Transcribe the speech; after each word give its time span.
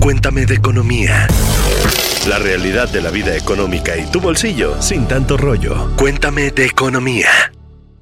Cuéntame 0.00 0.46
de 0.46 0.54
economía. 0.54 1.26
La 2.28 2.38
realidad 2.38 2.88
de 2.88 3.02
la 3.02 3.10
vida 3.10 3.36
económica 3.36 3.96
y 3.96 4.04
tu 4.06 4.20
bolsillo 4.20 4.80
sin 4.80 5.08
tanto 5.08 5.36
rollo. 5.36 5.90
Cuéntame 5.96 6.52
de 6.52 6.66
economía. 6.66 7.28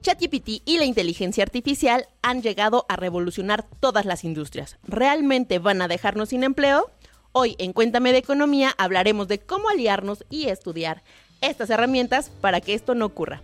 ChatGPT 0.02 0.62
y 0.66 0.76
la 0.76 0.84
inteligencia 0.84 1.42
artificial 1.42 2.06
han 2.20 2.42
llegado 2.42 2.84
a 2.90 2.96
revolucionar 2.96 3.64
todas 3.80 4.04
las 4.04 4.22
industrias. 4.24 4.76
¿Realmente 4.86 5.58
van 5.58 5.80
a 5.80 5.88
dejarnos 5.88 6.28
sin 6.28 6.44
empleo? 6.44 6.90
Hoy 7.32 7.56
en 7.58 7.72
Cuéntame 7.72 8.12
de 8.12 8.18
Economía 8.18 8.74
hablaremos 8.76 9.26
de 9.26 9.38
cómo 9.38 9.70
aliarnos 9.70 10.26
y 10.28 10.48
estudiar 10.48 11.02
estas 11.40 11.70
herramientas 11.70 12.30
para 12.42 12.60
que 12.60 12.74
esto 12.74 12.94
no 12.94 13.06
ocurra. 13.06 13.42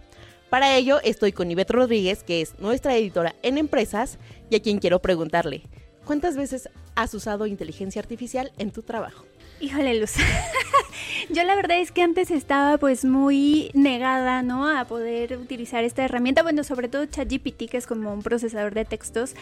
Para 0.51 0.77
ello 0.77 1.01
estoy 1.03 1.33
con 1.33 1.51
Ivette 1.51 1.71
Rodríguez, 1.71 2.25
que 2.25 2.43
es 2.43 2.59
nuestra 2.59 2.95
editora 2.95 3.37
en 3.43 3.57
empresas, 3.57 4.19
y 4.51 4.57
a 4.57 4.61
quien 4.61 4.81
quiero 4.81 5.01
preguntarle, 5.01 5.63
¿cuántas 6.05 6.37
veces 6.37 6.69
has 6.95 7.15
usado 7.15 7.47
inteligencia 7.47 8.01
artificial 8.01 8.53
en 8.59 8.71
tu 8.71 8.83
trabajo? 8.83 9.25
Híjole, 9.61 10.01
Luz. 10.01 10.13
Yo 11.29 11.45
la 11.45 11.55
verdad 11.55 11.79
es 11.79 11.93
que 11.93 12.03
antes 12.03 12.31
estaba 12.31 12.79
pues 12.79 13.05
muy 13.05 13.71
negada, 13.75 14.43
¿no? 14.43 14.69
A 14.69 14.87
poder 14.87 15.37
utilizar 15.37 15.85
esta 15.85 16.03
herramienta. 16.03 16.43
Bueno, 16.43 16.65
sobre 16.65 16.89
todo 16.89 17.05
ChatGPT, 17.05 17.69
que 17.71 17.77
es 17.77 17.87
como 17.87 18.13
un 18.13 18.23
procesador 18.23 18.73
de 18.73 18.87
textos, 18.87 19.35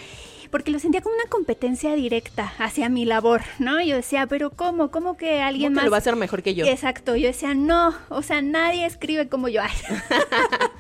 porque 0.51 0.73
lo 0.73 0.81
sentía 0.81 1.03
como 1.03 1.15
una 1.15 1.31
competencia 1.31 1.95
directa 1.95 2.53
hacia 2.59 2.89
mi 2.89 3.05
labor, 3.05 3.43
¿no? 3.59 3.81
Yo 3.81 3.97
decía, 3.97 4.27
pero 4.27 4.51
¿cómo? 4.51 4.91
¿Cómo 4.91 5.17
que 5.17 5.41
alguien 5.41 5.73
más... 5.73 5.85
lo 5.85 5.91
va 5.91 5.99
a 5.99 6.01
hacer 6.01 6.17
mejor 6.17 6.43
que 6.43 6.55
yo? 6.55 6.67
Exacto. 6.67 7.15
Yo 7.15 7.29
decía, 7.29 7.55
no, 7.55 7.95
o 8.09 8.23
sea, 8.23 8.43
nadie 8.43 8.85
escribe 8.85 9.29
como 9.29 9.49
yo. 9.49 9.63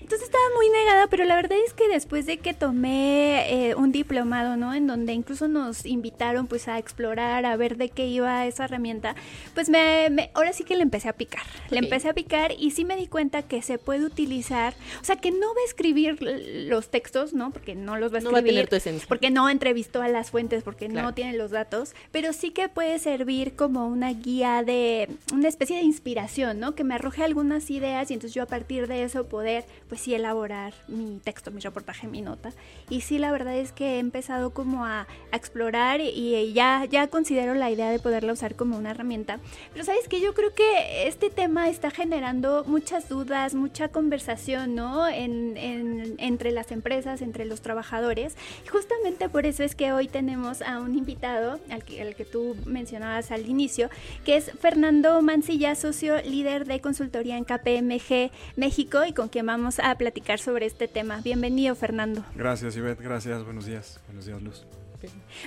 Entonces 0.00 0.26
estaba 0.26 0.44
muy 0.56 0.68
negada, 0.70 1.06
pero 1.08 1.24
la 1.24 1.36
verdad 1.36 1.58
es 1.66 1.72
que 1.72 1.88
después 1.88 2.26
de 2.26 2.38
que 2.38 2.54
tomé 2.54 3.68
eh, 3.70 3.74
un 3.74 3.92
diplomado, 3.92 4.56
¿no? 4.56 4.74
En 4.74 4.86
donde 4.86 5.12
incluso 5.12 5.48
nos 5.48 5.86
invitaron 5.86 6.46
pues 6.46 6.68
a 6.68 6.78
explorar, 6.78 7.44
a 7.44 7.56
ver 7.56 7.76
de 7.76 7.90
qué 7.90 8.06
iba 8.06 8.46
esa 8.46 8.64
herramienta, 8.64 9.14
pues 9.54 9.68
me, 9.68 10.30
ahora 10.34 10.52
sí 10.52 10.64
que 10.64 10.76
le 10.76 10.82
empecé 10.82 11.08
a 11.08 11.12
picar. 11.12 11.42
Le 11.70 11.78
empecé 11.78 12.08
a 12.08 12.14
picar 12.14 12.52
y 12.58 12.72
sí 12.72 12.84
me 12.84 12.96
di 12.96 13.06
cuenta 13.06 13.42
que 13.42 13.62
se 13.62 13.78
puede 13.78 14.04
utilizar, 14.04 14.74
o 15.00 15.04
sea, 15.04 15.16
que 15.16 15.30
no 15.30 15.48
va 15.48 15.60
a 15.62 15.66
escribir 15.66 16.18
los 16.20 16.90
textos, 16.90 17.32
¿no? 17.32 17.50
Porque 17.50 17.74
no 17.74 17.96
los 17.96 18.12
va 18.12 18.16
a 18.16 18.18
escribir. 18.18 18.24
No 18.24 18.32
va 18.32 18.38
a 18.38 18.42
tener 18.42 18.68
tu 18.68 18.76
esencia. 18.76 19.06
Porque 19.08 19.30
no 19.30 19.48
entrevistó 19.48 20.02
a 20.02 20.08
las 20.08 20.30
fuentes, 20.30 20.62
porque 20.62 20.88
no 20.88 21.14
tiene 21.14 21.36
los 21.36 21.50
datos, 21.50 21.94
pero 22.10 22.32
sí 22.32 22.50
que 22.50 22.68
puede 22.68 22.98
servir 22.98 23.54
como 23.54 23.86
una 23.86 24.12
guía 24.12 24.62
de, 24.64 25.08
una 25.32 25.48
especie 25.48 25.76
de 25.76 25.82
inspiración, 25.82 26.58
¿no? 26.60 26.74
Que 26.74 26.84
me 26.84 26.94
arroje 26.94 27.22
algunas 27.22 27.70
ideas 27.70 28.10
y 28.10 28.14
entonces 28.14 28.34
yo 28.34 28.42
a 28.42 28.46
partir 28.46 28.86
de 28.86 29.02
eso 29.04 29.28
poder 29.28 29.49
pues 29.88 30.00
sí, 30.00 30.14
elaborar 30.14 30.72
mi 30.88 31.20
texto, 31.22 31.50
mi 31.50 31.60
reportaje, 31.60 32.06
mi 32.06 32.22
nota. 32.22 32.52
Y 32.88 33.00
sí, 33.02 33.18
la 33.18 33.32
verdad 33.32 33.56
es 33.56 33.72
que 33.72 33.96
he 33.96 33.98
empezado 33.98 34.50
como 34.50 34.84
a, 34.84 35.06
explorar 35.32 36.00
y, 36.00 36.52
ya, 36.52 36.84
ya 36.84 37.06
considero 37.08 37.54
la 37.54 37.70
idea 37.70 37.90
de 37.90 37.98
poderla 37.98 38.32
usar 38.32 38.56
como 38.56 38.76
una 38.76 38.90
herramienta. 38.90 39.38
Pero 39.72 39.84
sabes 39.84 40.08
que 40.08 40.20
yo 40.20 40.34
creo 40.34 40.54
que 40.54 41.06
este 41.06 41.30
tema 41.30 41.68
está 41.68 41.90
generando 41.90 42.64
muchas 42.66 43.08
dudas, 43.08 43.54
mucha 43.54 43.88
conversación, 43.88 44.74
¿no? 44.74 45.08
En, 45.08 45.56
entre 46.18 46.50
las 46.52 46.72
empresas, 46.72 47.22
entre 47.22 47.44
los 47.44 47.60
trabajadores. 47.60 48.36
Y 48.64 48.68
justamente 48.68 49.28
por 49.28 49.46
eso 49.46 49.62
es 49.62 49.74
que 49.74 49.92
hoy 49.92 50.08
tenemos 50.08 50.62
a 50.62 50.80
un 50.80 50.96
invitado, 50.96 51.60
al 51.70 51.84
que, 51.84 52.02
al 52.02 52.14
que 52.14 52.24
tú 52.24 52.56
mencionabas 52.66 53.30
al 53.30 53.48
inicio, 53.48 53.88
que 54.24 54.36
es 54.36 54.50
Fernando 54.60 55.20
Mancilla, 55.22 55.74
socio 55.74 56.20
líder 56.22 56.66
de 56.66 56.80
consultoría 56.80 57.36
en 57.36 57.44
KPMG 57.44 58.30
México 58.56 59.04
y 59.04 59.12
con 59.12 59.28
quien 59.28 59.39
vamos 59.42 59.78
a 59.78 59.94
platicar 59.96 60.38
sobre 60.38 60.66
este 60.66 60.88
tema. 60.88 61.20
Bienvenido, 61.22 61.74
Fernando. 61.74 62.24
Gracias, 62.34 62.76
Ivette. 62.76 63.00
Gracias. 63.00 63.44
Buenos 63.44 63.66
días. 63.66 64.00
Buenos 64.06 64.26
días, 64.26 64.42
Luz. 64.42 64.66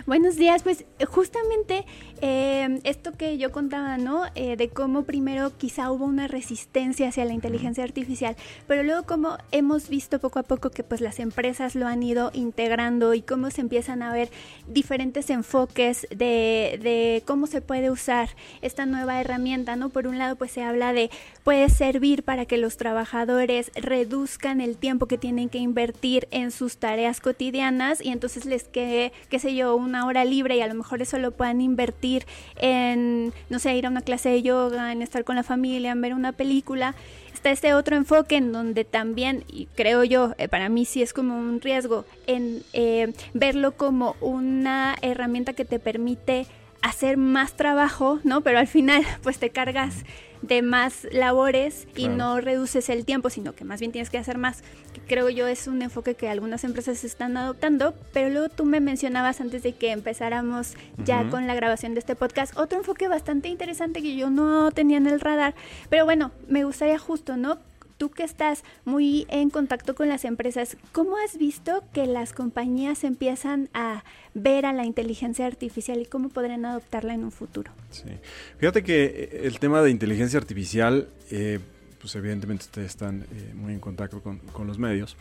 Buenos 0.06 0.36
días, 0.36 0.64
pues 0.64 0.86
justamente 1.08 1.86
eh, 2.22 2.80
esto 2.84 3.12
que 3.12 3.38
yo 3.38 3.52
contaba, 3.52 3.98
¿no? 3.98 4.24
Eh, 4.36 4.56
de 4.56 4.70
cómo 4.70 5.04
primero 5.04 5.56
quizá 5.58 5.92
hubo 5.92 6.06
una 6.06 6.28
resistencia 6.28 7.10
hacia 7.10 7.26
la 7.26 7.34
inteligencia 7.34 7.84
artificial, 7.84 8.36
pero 8.68 8.84
luego 8.84 9.04
cómo 9.04 9.38
hemos 9.52 9.90
visto 9.90 10.20
poco 10.20 10.40
a 10.40 10.44
poco 10.44 10.72
que 10.72 10.84
pues 10.84 11.02
las 11.02 11.20
empresas 11.20 11.76
lo 11.76 11.86
han 11.86 12.02
ido 12.02 12.32
integrando 12.34 13.14
y 13.14 13.22
cómo 13.22 13.52
se 13.52 13.62
empiezan 13.62 14.02
a 14.02 14.12
ver 14.12 14.30
diferentes 14.68 15.30
enfoques 15.30 16.08
de, 16.10 17.22
cómo 17.26 17.48
se 17.48 17.62
puede 17.62 17.92
usar 17.92 18.30
esta 18.62 18.86
nueva 18.86 19.22
herramienta, 19.22 19.76
¿no? 19.76 19.90
Por 19.90 20.08
un 20.08 20.18
lado 20.18 20.36
pues 20.36 20.52
se 20.52 20.64
habla 20.64 20.94
de 20.94 21.12
puede 21.44 21.70
servir 21.70 22.24
para 22.24 22.46
que 22.46 22.58
los 22.58 22.78
trabajadores 22.78 23.72
reduzcan 23.76 24.62
el 24.62 24.78
tiempo 24.78 25.08
que 25.08 25.18
tienen 25.18 25.50
que 25.50 25.60
invertir 25.60 26.28
en 26.32 26.52
sus 26.52 26.78
tareas 26.78 27.22
cotidianas 27.22 28.02
y 28.02 28.10
entonces 28.10 28.46
les 28.46 28.64
quede 28.64 29.12
que 29.30 29.40
yo, 29.50 29.76
una 29.76 30.06
hora 30.06 30.26
libre 30.26 30.58
y 30.58 30.62
a 30.62 30.68
lo 30.68 30.76
mejor 30.76 31.02
eso 31.02 31.18
lo 31.18 31.32
puedan 31.32 31.62
invertir 31.62 32.26
en, 32.56 33.34
no 33.50 33.60
sé, 33.60 33.76
ir 33.76 33.86
a 33.86 33.90
una 33.90 34.02
clase 34.02 34.30
de 34.30 34.42
yoga, 34.42 34.92
en 34.92 35.02
estar 35.02 35.24
con 35.24 35.36
la 35.36 35.44
familia, 35.44 35.92
en 35.92 36.02
ver 36.02 36.14
una 36.14 36.32
película. 36.32 36.96
Está 37.34 37.52
este 37.52 37.74
otro 37.74 37.96
enfoque 37.96 38.38
en 38.38 38.52
donde 38.52 38.86
también, 38.86 39.44
y 39.48 39.66
creo 39.76 40.04
yo, 40.04 40.34
eh, 40.38 40.48
para 40.48 40.70
mí 40.70 40.86
sí 40.86 41.02
es 41.02 41.14
como 41.14 41.38
un 41.38 41.60
riesgo, 41.60 42.06
en 42.28 42.64
eh, 42.72 43.14
verlo 43.34 43.74
como 43.74 44.16
una 44.22 44.96
herramienta 45.02 45.54
que 45.54 45.66
te 45.66 45.80
permite 45.80 46.48
hacer 46.84 47.18
más 47.18 47.54
trabajo, 47.54 48.20
¿no? 48.24 48.42
Pero 48.42 48.60
al 48.60 48.68
final, 48.68 49.04
pues 49.24 49.40
te 49.40 49.50
cargas 49.50 50.04
de 50.44 50.62
más 50.62 51.08
labores 51.14 51.88
y 51.96 52.10
no 52.10 52.42
reduces 52.42 52.90
el 52.90 53.06
tiempo, 53.06 53.30
sino 53.30 53.54
que 53.54 53.64
más 53.64 53.80
bien 53.80 53.94
tienes 53.94 54.10
que 54.10 54.18
hacer 54.18 54.38
más. 54.38 54.62
Que 54.92 55.00
creo 55.00 55.30
yo 55.30 55.48
es 55.48 55.68
un 55.68 55.82
enfoque 55.82 56.16
que 56.16 56.28
algunas 56.28 56.66
empresas 56.66 57.06
están 57.06 57.38
adoptando, 57.38 57.96
pero 58.12 58.30
luego 58.30 58.50
tú 58.50 58.66
me 58.66 58.82
mencionabas 58.82 59.40
antes 59.40 59.64
de 59.64 59.74
que 59.74 59.92
empezáramos 59.92 60.74
ya 61.06 61.30
con 61.30 61.48
la 61.48 61.56
grabación 61.56 61.94
de 61.94 62.02
este 62.02 62.16
podcast, 62.16 62.58
otro 62.58 62.78
enfoque 62.78 63.08
bastante 63.08 63.48
interesante 63.48 64.02
que 64.02 64.18
yo 64.18 64.30
no 64.30 64.70
tenía 64.72 64.98
en 64.98 65.08
el 65.08 65.22
radar, 65.22 65.56
pero 65.90 66.04
bueno, 66.04 66.32
me 66.50 66.66
gustaría 66.66 67.00
justo, 67.00 67.38
¿no? 67.38 67.58
Tú 68.04 68.12
que 68.12 68.24
estás 68.24 68.66
muy 68.84 69.26
en 69.30 69.50
contacto 69.50 69.96
con 69.96 70.10
las 70.10 70.26
empresas, 70.26 70.76
¿cómo 70.92 71.16
has 71.16 71.38
visto 71.38 71.86
que 71.94 72.06
las 72.06 72.34
compañías 72.34 73.06
empiezan 73.06 73.70
a 73.74 74.04
ver 74.34 74.66
a 74.66 74.74
la 74.74 74.84
inteligencia 74.84 75.46
artificial 75.46 76.02
y 76.02 76.06
cómo 76.06 76.28
podrían 76.28 76.66
adoptarla 76.66 77.14
en 77.14 77.24
un 77.24 77.32
futuro? 77.32 77.72
Sí, 77.92 78.10
fíjate 78.58 78.84
que 78.84 79.06
eh, 79.06 79.42
el 79.46 79.58
tema 79.58 79.82
de 79.82 79.90
inteligencia 79.90 80.38
artificial, 80.38 81.08
eh, 81.32 81.62
pues 82.02 82.14
evidentemente 82.18 82.66
ustedes 82.66 82.90
están 82.90 83.22
eh, 83.22 83.54
muy 83.56 83.72
en 83.72 83.80
contacto 83.80 84.22
con, 84.22 84.40
con, 84.40 84.68
los 84.68 84.78
medios, 84.78 85.16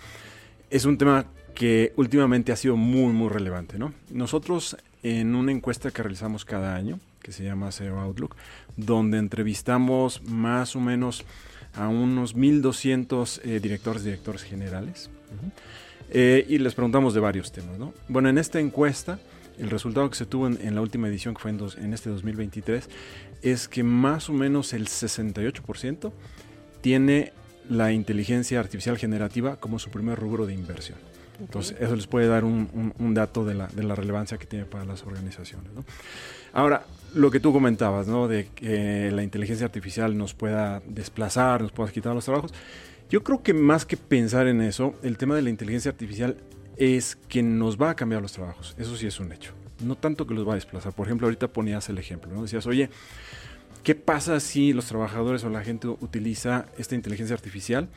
es 0.69 0.85
un 0.85 0.99
tema 0.99 1.27
que 1.55 1.93
últimamente 1.95 2.51
ha 2.51 2.57
sido 2.57 2.77
muy, 2.77 3.13
muy 3.13 3.29
relevante, 3.29 3.79
¿no? 3.79 3.95
Nosotros 4.11 4.77
en 5.05 5.37
una 5.37 5.53
encuesta 5.53 5.93
que 5.93 6.03
realizamos 6.03 6.45
cada 6.45 6.75
año, 6.75 6.99
que 7.23 7.31
se 7.31 7.45
llama 7.45 7.71
SEO 7.71 8.01
Outlook, 8.01 8.35
donde 8.77 9.19
entrevistamos 9.19 10.21
más 10.25 10.75
o 10.75 10.81
menos 10.81 11.25
a 11.75 11.89
unos 11.89 12.37
1.200 12.37 13.41
eh, 13.45 13.61
directores 13.61 14.03
y 14.03 14.07
directores 14.07 14.43
generales. 14.43 15.11
Eh, 16.11 16.45
y 16.49 16.59
les 16.59 16.75
preguntamos 16.75 17.15
de 17.15 17.21
varios 17.21 17.53
temas. 17.53 17.79
¿no? 17.79 17.95
Bueno, 18.09 18.29
en 18.29 18.39
esta 18.39 18.61
encuesta, 18.61 19.19
el 19.59 19.71
resultado 19.71 20.09
que 20.11 20.17
se 20.17 20.27
tuvo 20.27 20.47
en, 20.47 20.75
la 20.75 20.81
última 20.81 21.09
edición, 21.09 21.35
que 21.35 21.41
fue 21.41 21.51
en, 21.51 21.61
en, 21.79 21.95
este 21.95 22.11
2023, 22.11 22.89
es 23.43 23.69
que 23.69 23.83
más 23.83 24.29
o 24.29 24.33
menos 24.33 24.73
el 24.73 24.89
68% 24.89 26.13
tiene 26.81 27.33
la 27.69 27.93
inteligencia 27.93 28.61
artificial 28.61 28.99
generativa 28.99 29.57
como 29.57 29.79
su 29.79 29.91
primer 29.91 30.19
rubro 30.19 30.47
de 30.47 30.55
inversión. 30.55 30.99
Entonces, 31.41 31.77
eso 31.81 31.97
les 31.97 32.07
puede 32.07 32.29
dar 32.29 32.45
un, 32.45 32.93
un, 32.99 33.15
dato 33.15 33.45
de 33.45 33.55
la, 33.55 33.67
de 33.69 33.83
la, 33.83 33.95
relevancia 33.95 34.39
que 34.39 34.47
tiene 34.47 34.65
para 34.65 34.85
las 34.85 35.03
organizaciones. 35.03 35.73
¿no? 35.73 35.85
Ahora, 36.53 36.85
lo 37.15 37.31
que 37.31 37.41
tú 37.41 37.53
comentabas, 37.53 38.07
¿no? 38.07 38.29
De 38.29 38.49
que 38.55 39.11
la 39.11 39.23
inteligencia 39.23 39.67
artificial 39.67 40.17
nos 40.17 40.35
pueda 40.35 40.83
desplazar, 40.87 41.63
nos 41.63 41.73
pueda 41.73 41.91
quitar 41.91 42.15
los 42.15 42.25
trabajos. 42.25 42.53
Yo 43.11 43.23
creo 43.23 43.43
que 43.43 43.53
más 43.55 43.85
que 43.85 43.97
pensar 43.97 44.47
en 44.47 44.63
eso, 44.63 44.95
el 45.03 45.19
tema 45.19 45.35
de 45.35 45.43
la 45.43 45.51
inteligencia 45.51 45.91
artificial 45.91 46.37
es 46.77 47.17
que 47.29 47.43
nos 47.43 47.81
va 47.81 47.91
a 47.91 47.95
cambiar 47.97 48.23
los 48.23 48.33
trabajos. 48.33 48.75
Eso 48.79 48.97
sí 48.97 49.07
es 49.07 49.21
un 49.21 49.33
hecho. 49.33 49.53
No 49.85 49.97
tanto 49.97 50.27
que 50.27 50.35
los 50.35 50.47
va 50.47 50.53
a 50.53 50.55
desplazar. 50.55 50.93
Por 50.93 51.07
ejemplo, 51.07 51.27
ahorita 51.27 51.49
ponías 51.49 51.89
el 51.89 51.99
ejemplo, 51.99 52.33
¿no? 52.33 52.43
Decías, 52.43 52.67
oye, 52.67 52.89
¿qué 53.83 53.95
pasa 53.95 54.41
si 54.41 54.73
los 54.73 54.87
trabajadores 54.87 55.45
o 55.45 55.51
la 55.51 55.63
gente 55.63 55.89
utiliza 55.89 56.67
esta 56.79 56.95
inteligencia 56.95 57.35
artificial 57.35 57.89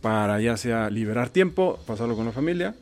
para 0.00 0.40
ya 0.40 0.56
sea 0.56 0.90
liberar 0.90 1.28
tiempo, 1.30 1.78
pasarlo 1.86 2.16
con 2.16 2.24
la 2.26 2.32
familia, 2.32 2.74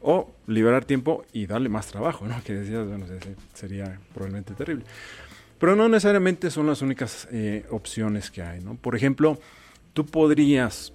o 0.00 0.30
liberar 0.46 0.84
tiempo 0.84 1.24
y 1.32 1.46
darle 1.46 1.68
más 1.68 1.86
trabajo, 1.86 2.26
¿no? 2.26 2.40
Que 2.44 2.54
decías, 2.54 2.86
bueno, 2.86 3.06
sería 3.54 3.98
probablemente 4.12 4.54
terrible. 4.54 4.84
Pero 5.58 5.74
no 5.74 5.88
necesariamente 5.88 6.50
son 6.50 6.66
las 6.66 6.82
únicas 6.82 7.26
eh, 7.32 7.66
opciones 7.70 8.30
que 8.30 8.42
hay, 8.42 8.60
¿no? 8.60 8.76
Por 8.76 8.94
ejemplo, 8.94 9.38
tú 9.92 10.06
podrías 10.06 10.92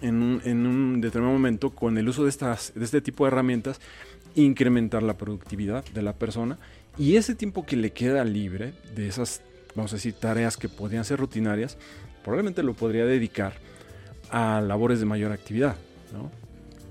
en 0.00 0.20
un, 0.20 1.00
determinado 1.00 1.32
momento 1.32 1.70
con 1.70 1.96
el 1.96 2.08
uso 2.08 2.24
de, 2.24 2.30
estas, 2.30 2.72
de 2.74 2.84
este 2.84 3.00
tipo 3.00 3.24
de 3.24 3.28
herramientas 3.28 3.80
incrementar 4.34 5.02
la 5.02 5.16
productividad 5.16 5.84
de 5.84 6.02
la 6.02 6.14
persona 6.14 6.58
y 6.98 7.16
ese 7.16 7.34
tiempo 7.34 7.64
que 7.64 7.76
le 7.76 7.92
queda 7.92 8.24
libre 8.24 8.74
de 8.94 9.08
esas, 9.08 9.42
vamos 9.74 9.92
a 9.92 9.96
decir, 9.96 10.14
tareas 10.14 10.56
que 10.56 10.68
podrían 10.68 11.04
ser 11.04 11.20
rutinarias, 11.20 11.78
probablemente 12.22 12.62
lo 12.62 12.74
podría 12.74 13.06
dedicar 13.06 13.54
a 14.30 14.60
labores 14.60 15.00
de 15.00 15.06
mayor 15.06 15.32
actividad, 15.32 15.76
¿no? 16.12 16.30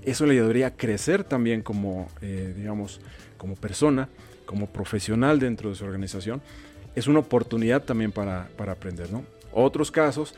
Eso 0.04 0.26
le 0.26 0.34
debería 0.34 0.76
crecer 0.76 1.24
también 1.24 1.62
como, 1.62 2.08
eh, 2.20 2.54
digamos, 2.56 3.00
como 3.36 3.54
persona, 3.56 4.08
como 4.46 4.66
profesional 4.66 5.38
dentro 5.38 5.70
de 5.70 5.76
su 5.76 5.84
organización, 5.84 6.42
es 6.94 7.06
una 7.06 7.20
oportunidad 7.20 7.82
también 7.82 8.12
para, 8.12 8.48
para 8.56 8.72
aprender, 8.72 9.10
¿no? 9.10 9.24
Otros 9.52 9.90
casos 9.90 10.34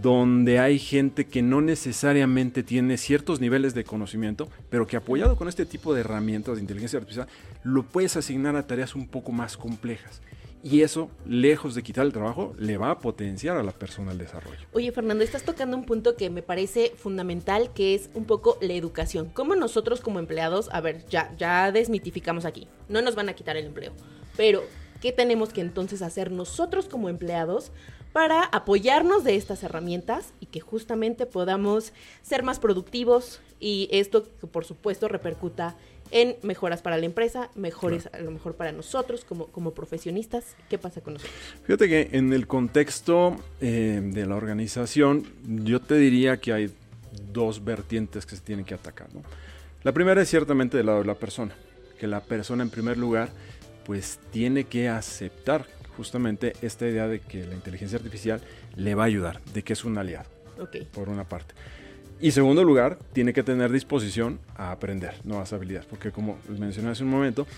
donde 0.00 0.58
hay 0.58 0.78
gente 0.78 1.26
que 1.26 1.42
no 1.42 1.60
necesariamente 1.60 2.62
tiene 2.62 2.96
ciertos 2.98 3.40
niveles 3.40 3.74
de 3.74 3.84
conocimiento, 3.84 4.48
pero 4.70 4.86
que 4.86 4.96
apoyado 4.96 5.36
con 5.36 5.48
este 5.48 5.66
tipo 5.66 5.92
de 5.94 6.00
herramientas 6.00 6.56
de 6.56 6.60
inteligencia 6.60 6.98
artificial, 6.98 7.26
lo 7.64 7.82
puedes 7.82 8.16
asignar 8.16 8.54
a 8.56 8.66
tareas 8.66 8.94
un 8.94 9.08
poco 9.08 9.32
más 9.32 9.56
complejas. 9.56 10.20
Y 10.62 10.82
eso, 10.82 11.10
lejos 11.24 11.74
de 11.74 11.82
quitar 11.82 12.04
el 12.04 12.12
trabajo, 12.12 12.54
le 12.58 12.76
va 12.76 12.90
a 12.90 12.98
potenciar 12.98 13.56
a 13.56 13.62
la 13.62 13.72
persona 13.72 14.12
el 14.12 14.18
desarrollo. 14.18 14.58
Oye, 14.72 14.90
Fernando, 14.92 15.22
estás 15.22 15.44
tocando 15.44 15.76
un 15.76 15.84
punto 15.84 16.16
que 16.16 16.30
me 16.30 16.42
parece 16.42 16.92
fundamental, 16.96 17.72
que 17.72 17.94
es 17.94 18.10
un 18.14 18.24
poco 18.24 18.58
la 18.60 18.74
educación. 18.74 19.30
¿Cómo 19.32 19.54
nosotros 19.54 20.00
como 20.00 20.18
empleados, 20.18 20.68
a 20.72 20.80
ver, 20.80 21.04
ya, 21.06 21.34
ya 21.38 21.70
desmitificamos 21.70 22.44
aquí, 22.44 22.66
no 22.88 23.02
nos 23.02 23.14
van 23.14 23.28
a 23.28 23.34
quitar 23.34 23.56
el 23.56 23.66
empleo, 23.66 23.92
pero 24.36 24.62
¿qué 25.00 25.12
tenemos 25.12 25.52
que 25.52 25.60
entonces 25.60 26.02
hacer 26.02 26.32
nosotros 26.32 26.88
como 26.88 27.08
empleados 27.08 27.70
para 28.12 28.44
apoyarnos 28.44 29.24
de 29.24 29.36
estas 29.36 29.62
herramientas 29.62 30.32
y 30.40 30.46
que 30.46 30.60
justamente 30.60 31.26
podamos 31.26 31.92
ser 32.22 32.42
más 32.42 32.58
productivos 32.58 33.40
y 33.60 33.88
esto, 33.90 34.24
por 34.50 34.64
supuesto, 34.64 35.08
repercuta 35.08 35.76
en 36.10 36.36
mejoras 36.42 36.80
para 36.80 36.96
la 36.96 37.04
empresa, 37.04 37.50
mejores 37.54 38.08
a 38.12 38.18
lo 38.20 38.30
mejor 38.30 38.54
para 38.54 38.72
nosotros 38.72 39.24
como, 39.24 39.46
como 39.48 39.72
profesionistas. 39.72 40.56
¿Qué 40.70 40.78
pasa 40.78 41.00
con 41.00 41.14
nosotros? 41.14 41.36
Fíjate 41.64 41.88
que 41.88 42.08
en 42.12 42.32
el 42.32 42.46
contexto 42.46 43.36
eh, 43.60 44.00
de 44.02 44.26
la 44.26 44.36
organización, 44.36 45.26
yo 45.44 45.80
te 45.80 45.96
diría 45.96 46.38
que 46.38 46.52
hay 46.52 46.70
dos 47.32 47.64
vertientes 47.64 48.24
que 48.24 48.36
se 48.36 48.42
tienen 48.42 48.64
que 48.64 48.74
atacar. 48.74 49.08
La 49.82 49.92
primera 49.92 50.22
es 50.22 50.28
ciertamente 50.28 50.76
del 50.76 50.86
lado 50.86 51.00
de 51.00 51.06
la 51.06 51.14
persona, 51.14 51.54
que 51.98 52.06
la 52.06 52.20
persona 52.20 52.62
en 52.62 52.70
primer 52.70 52.96
lugar 52.96 53.28
pues 53.84 54.18
tiene 54.30 54.64
que 54.64 54.88
aceptar 54.88 55.66
justamente 55.98 56.52
esta 56.62 56.86
idea 56.86 57.08
de 57.08 57.18
que 57.18 57.44
la 57.44 57.56
inteligencia 57.56 57.98
artificial 57.98 58.40
le 58.76 58.94
va 58.94 59.02
a 59.02 59.06
ayudar, 59.06 59.42
de 59.52 59.64
que 59.64 59.72
es 59.72 59.84
un 59.84 59.98
aliado, 59.98 60.30
por 60.94 61.08
una 61.08 61.24
parte. 61.24 61.54
Y 62.20 62.30
segundo 62.30 62.62
lugar, 62.62 63.00
tiene 63.12 63.32
que 63.32 63.42
tener 63.42 63.72
disposición 63.72 64.38
a 64.54 64.70
aprender 64.70 65.14
nuevas 65.24 65.52
habilidades, 65.52 65.86
porque 65.86 66.12
como 66.12 66.38
les 66.48 66.60
mencioné 66.60 66.90
hace 66.90 67.02
un 67.02 67.10
momento, 67.10 67.48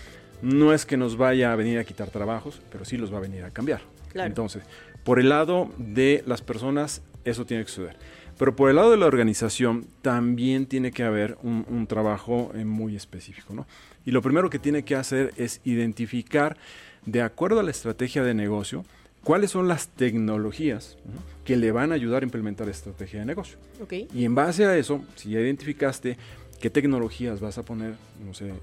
no 0.41 0.73
es 0.73 0.87
que 0.87 0.97
nos 0.97 1.17
vaya 1.17 1.53
a 1.53 1.55
venir 1.55 1.77
a 1.77 1.83
quitar 1.83 2.09
trabajos, 2.09 2.59
pero 2.71 2.83
sí 2.83 2.97
los 2.97 3.13
va 3.13 3.19
a 3.19 3.21
venir 3.21 3.43
a 3.43 3.51
cambiar. 3.51 3.81
Claro. 4.11 4.27
Entonces, 4.27 4.63
por 5.03 5.19
el 5.19 5.29
lado 5.29 5.69
de 5.77 6.23
las 6.25 6.41
personas, 6.41 7.03
eso 7.25 7.45
tiene 7.45 7.63
que 7.63 7.69
suceder. 7.69 7.95
Pero 8.39 8.55
por 8.55 8.71
el 8.71 8.77
lado 8.77 8.89
de 8.89 8.97
la 8.97 9.05
organización, 9.05 9.85
también 10.01 10.65
tiene 10.65 10.91
que 10.91 11.03
haber 11.03 11.37
un, 11.43 11.63
un 11.69 11.85
trabajo 11.85 12.51
eh, 12.55 12.65
muy 12.65 12.95
específico. 12.95 13.53
¿no? 13.53 13.67
Y 14.03 14.09
lo 14.09 14.23
primero 14.23 14.49
que 14.49 14.57
tiene 14.57 14.83
que 14.83 14.95
hacer 14.95 15.31
es 15.37 15.61
identificar, 15.63 16.57
de 17.05 17.21
acuerdo 17.21 17.59
a 17.59 17.63
la 17.63 17.71
estrategia 17.71 18.23
de 18.23 18.33
negocio, 18.33 18.85
cuáles 19.23 19.51
son 19.51 19.67
las 19.67 19.87
tecnologías 19.87 20.97
¿no? 21.05 21.21
que 21.45 21.57
le 21.57 21.71
van 21.71 21.91
a 21.91 21.95
ayudar 21.95 22.23
a 22.23 22.25
implementar 22.25 22.69
esta 22.69 22.89
estrategia 22.89 23.19
de 23.19 23.25
negocio. 23.25 23.57
Ok. 23.81 23.93
Y 24.13 24.25
en 24.25 24.35
base 24.35 24.65
a 24.65 24.75
eso, 24.77 25.03
si 25.15 25.31
ya 25.31 25.39
identificaste 25.39 26.17
qué 26.59 26.69
tecnologías 26.69 27.39
vas 27.39 27.57
a 27.57 27.63
poner, 27.63 27.95
no 28.23 28.35
sé, 28.35 28.53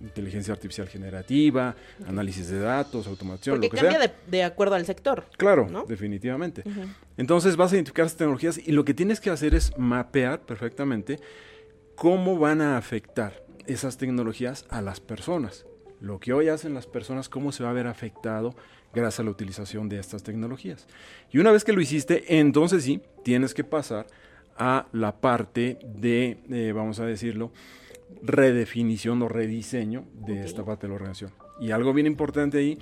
inteligencia 0.00 0.52
artificial 0.52 0.88
generativa, 0.88 1.76
análisis 2.06 2.48
de 2.48 2.58
datos, 2.58 3.06
automación, 3.06 3.54
Porque 3.60 3.66
lo 3.68 3.70
que 3.70 3.76
cambia 3.76 3.98
sea. 4.00 4.08
de, 4.08 4.36
de 4.38 4.42
acuerdo 4.42 4.74
al 4.74 4.84
sector. 4.84 5.24
Claro, 5.36 5.68
¿no? 5.70 5.84
definitivamente. 5.84 6.64
Entonces 7.16 7.56
vas 7.56 7.70
a 7.72 7.76
identificar 7.76 8.06
estas 8.06 8.18
tecnologías 8.18 8.58
y 8.58 8.72
lo 8.72 8.84
que 8.84 8.92
tienes 8.92 9.20
que 9.20 9.30
hacer 9.30 9.54
es 9.54 9.76
mapear 9.78 10.40
perfectamente 10.40 11.20
cómo 11.94 12.36
van 12.38 12.60
a 12.60 12.76
afectar 12.76 13.44
esas 13.66 13.98
tecnologías 13.98 14.66
a 14.68 14.82
las 14.82 14.98
personas. 14.98 15.64
Lo 16.04 16.20
que 16.20 16.34
hoy 16.34 16.48
hacen 16.48 16.74
las 16.74 16.86
personas, 16.86 17.30
cómo 17.30 17.50
se 17.50 17.64
va 17.64 17.70
a 17.70 17.72
ver 17.72 17.86
afectado 17.86 18.54
gracias 18.92 19.20
a 19.20 19.22
la 19.22 19.30
utilización 19.30 19.88
de 19.88 19.98
estas 19.98 20.22
tecnologías. 20.22 20.86
Y 21.32 21.38
una 21.38 21.50
vez 21.50 21.64
que 21.64 21.72
lo 21.72 21.80
hiciste, 21.80 22.38
entonces 22.38 22.84
sí, 22.84 23.00
tienes 23.22 23.54
que 23.54 23.64
pasar 23.64 24.06
a 24.58 24.86
la 24.92 25.16
parte 25.16 25.78
de, 25.82 26.36
eh, 26.50 26.72
vamos 26.72 27.00
a 27.00 27.06
decirlo, 27.06 27.52
redefinición 28.22 29.22
o 29.22 29.28
rediseño 29.28 30.04
de 30.26 30.44
esta 30.44 30.62
parte 30.62 30.82
de 30.82 30.88
la 30.88 30.96
organización. 30.96 31.32
Y 31.58 31.70
algo 31.70 31.94
bien 31.94 32.06
importante 32.06 32.58
ahí 32.58 32.78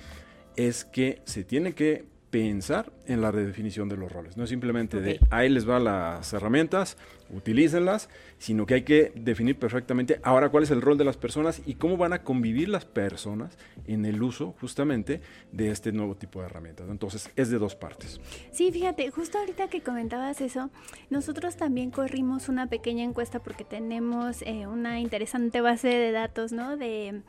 es 0.57 0.83
que 0.83 1.21
se 1.23 1.45
tiene 1.45 1.71
que 1.71 2.03
pensar 2.33 2.91
en 3.05 3.21
la 3.21 3.29
redefinición 3.31 3.89
de 3.89 3.95
los 3.95 4.11
roles. 4.11 4.37
No 4.37 4.43
es 4.45 4.49
simplemente 4.49 4.99
de 4.99 5.19
Ok. 5.21 5.27
ahí 5.29 5.49
les 5.49 5.69
va 5.69 5.77
las 5.79 6.33
herramientas, 6.33 6.97
utilícenlas, 7.29 8.09
sino 8.39 8.65
que 8.65 8.73
hay 8.73 8.81
que 8.81 9.11
definir 9.15 9.55
perfectamente 9.57 10.19
ahora 10.23 10.49
cuál 10.49 10.63
es 10.63 10.71
el 10.71 10.81
rol 10.81 10.97
de 10.97 11.03
las 11.03 11.15
personas 11.15 11.61
y 11.67 11.75
cómo 11.75 11.95
van 11.95 12.11
a 12.11 12.23
convivir 12.23 12.69
las 12.69 12.85
personas 12.85 13.55
en 13.85 14.05
el 14.05 14.21
uso 14.23 14.55
justamente 14.59 15.21
de 15.51 15.69
este 15.69 15.91
nuevo 15.91 16.15
tipo 16.15 16.39
de 16.39 16.47
herramientas. 16.47 16.89
Entonces 16.89 17.29
es 17.35 17.51
de 17.51 17.59
dos 17.59 17.75
partes. 17.75 18.19
Sí, 18.51 18.71
fíjate, 18.71 19.11
justo 19.11 19.37
ahorita 19.37 19.67
que 19.67 19.81
comentabas 19.81 20.41
eso, 20.41 20.71
nosotros 21.11 21.55
también 21.55 21.91
corrimos 21.91 22.49
una 22.49 22.65
pequeña 22.65 23.03
encuesta 23.03 23.39
porque 23.43 23.63
tenemos 23.63 24.41
eh, 24.41 24.65
una 24.65 24.99
interesante 24.99 25.61
base 25.61 25.87
de 25.87 26.11
datos, 26.11 26.51
¿no? 26.51 26.77
De, 26.77 27.21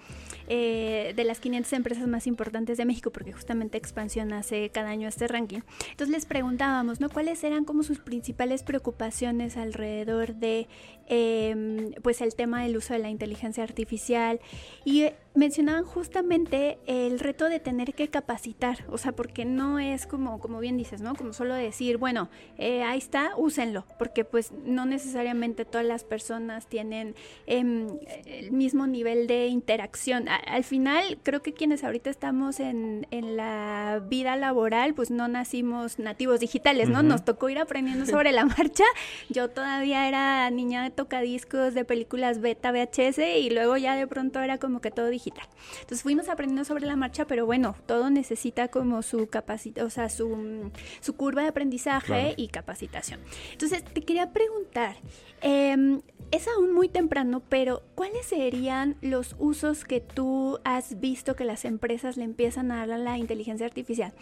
eh, 0.49 1.13
de 1.15 1.25
las 1.25 1.41
500 1.41 1.73
empresas 1.75 2.07
más 2.09 2.27
importantes 2.27 2.79
de 2.79 2.87
México, 2.87 3.11
porque 3.11 3.33
justamente 3.33 3.77
Expansión 3.77 4.33
hace 4.33 4.71
cada 4.71 4.94
año 4.95 5.09
este 5.09 5.29
ranking. 5.29 5.61
Entonces 5.91 6.09
les 6.09 6.27
preguntábamos, 6.27 7.01
¿no? 7.01 7.11
¿Cuáles 7.11 7.45
eran 7.45 7.65
como 7.65 7.83
sus 7.83 7.99
principales 7.99 8.63
preocupaciones 8.63 9.57
alrededor 9.57 10.35
de, 10.37 10.69
eh, 11.09 11.93
pues, 12.03 12.21
el 12.21 12.35
tema 12.35 12.63
del 12.63 12.77
uso 12.77 12.93
de 12.95 12.99
la 13.01 13.11
inteligencia 13.11 13.63
artificial? 13.63 14.41
Y 14.85 15.03
eh, 15.03 15.15
mencionaban 15.35 15.85
justamente 15.85 16.79
el 16.87 17.19
reto 17.19 17.49
de 17.49 17.59
tener 17.61 17.95
que 17.95 18.09
capacitar, 18.09 18.85
o 18.91 18.99
sea, 18.99 19.13
porque 19.13 19.45
no 19.45 19.79
es 19.81 20.07
como, 20.07 20.39
como 20.39 20.61
bien 20.61 20.77
dices, 20.77 21.01
¿no? 21.01 21.15
Como 21.17 21.33
solo 21.33 21.55
decir, 21.55 21.97
bueno, 21.99 22.29
eh, 22.59 22.83
ahí 22.85 22.99
está, 22.99 23.33
úsenlo, 23.37 23.85
porque 23.99 24.25
pues 24.25 24.53
no 24.65 24.87
necesariamente 24.87 25.65
todas 25.65 25.87
las 25.87 26.05
personas 26.05 26.69
tienen 26.69 27.15
em, 27.47 27.89
el 28.27 28.53
mismo 28.53 28.87
nivel 28.87 29.27
de 29.27 29.49
interacción. 29.49 30.29
A- 30.29 30.37
al 30.37 30.63
final, 30.65 31.19
creo 31.25 31.43
que 31.43 31.53
quienes 31.53 31.83
ahorita 31.83 32.11
estamos 32.11 32.61
en, 32.61 33.07
en 33.11 33.37
la 33.37 34.01
vida 34.09 34.37
laboral, 34.37 34.95
pues 34.95 35.11
no 35.11 35.27
nacimos 35.27 35.99
nativos 35.99 36.39
digitales, 36.41 36.89
¿no? 36.89 37.03
Nos 37.03 37.25
tocó 37.25 37.49
ir 37.51 37.59
aprendiendo 37.59 38.07
sobre 38.07 38.31
la 38.31 38.45
marcha. 38.47 38.85
Yo 39.31 39.51
todavía 39.51 40.07
era 40.07 40.49
niña 40.51 40.85
de 40.85 40.91
tocadiscos 40.95 41.75
de 41.75 41.85
películas 41.85 42.41
beta 42.41 42.73
VHS 42.73 43.19
y 43.39 43.51
luego 43.51 43.77
ya 43.77 43.97
de 43.97 44.07
pronto 44.07 44.41
era 44.41 44.59
como 44.59 44.81
que 44.81 44.91
todo 44.91 45.09
digital. 45.09 45.47
Entonces 45.81 46.03
fuimos 46.03 46.29
aprendiendo 46.29 46.65
sobre 46.65 46.87
la 46.87 46.97
marcha, 46.97 47.27
pero 47.27 47.47
bueno, 47.47 47.77
todo 47.87 48.11
necesita 48.11 48.69
como 48.69 49.03
su 49.03 49.27
capacidad, 49.29 49.85
o 49.85 49.91
sea, 49.91 50.09
su, 50.09 50.71
su 51.01 51.17
curva 51.17 51.43
de 51.43 51.49
aprendizaje 51.49 52.05
Claro. 52.07 52.35
y 52.37 52.49
capacitación. 52.49 53.21
Entonces 53.53 53.85
te 53.85 54.03
quería 54.03 54.33
preguntar, 54.33 54.97
em, 55.41 56.01
es 56.31 56.49
aún 56.49 56.73
muy 56.73 56.89
temprano, 56.89 57.43
pero 57.49 57.83
¿cuáles 57.95 58.27
serían 58.27 58.97
los 59.01 59.37
usos 59.39 59.85
que 59.85 60.01
tú 60.01 60.59
has 60.65 60.99
visto 61.01 61.37
que 61.37 61.45
las 61.45 61.65
empresas 61.65 62.17
le 62.17 62.25
empiezan 62.25 62.71
a 62.73 62.79
dar 62.87 62.93
a 62.93 62.99
la 62.99 63.19
inteligencia 63.19 63.67
artificial? 63.67 64.13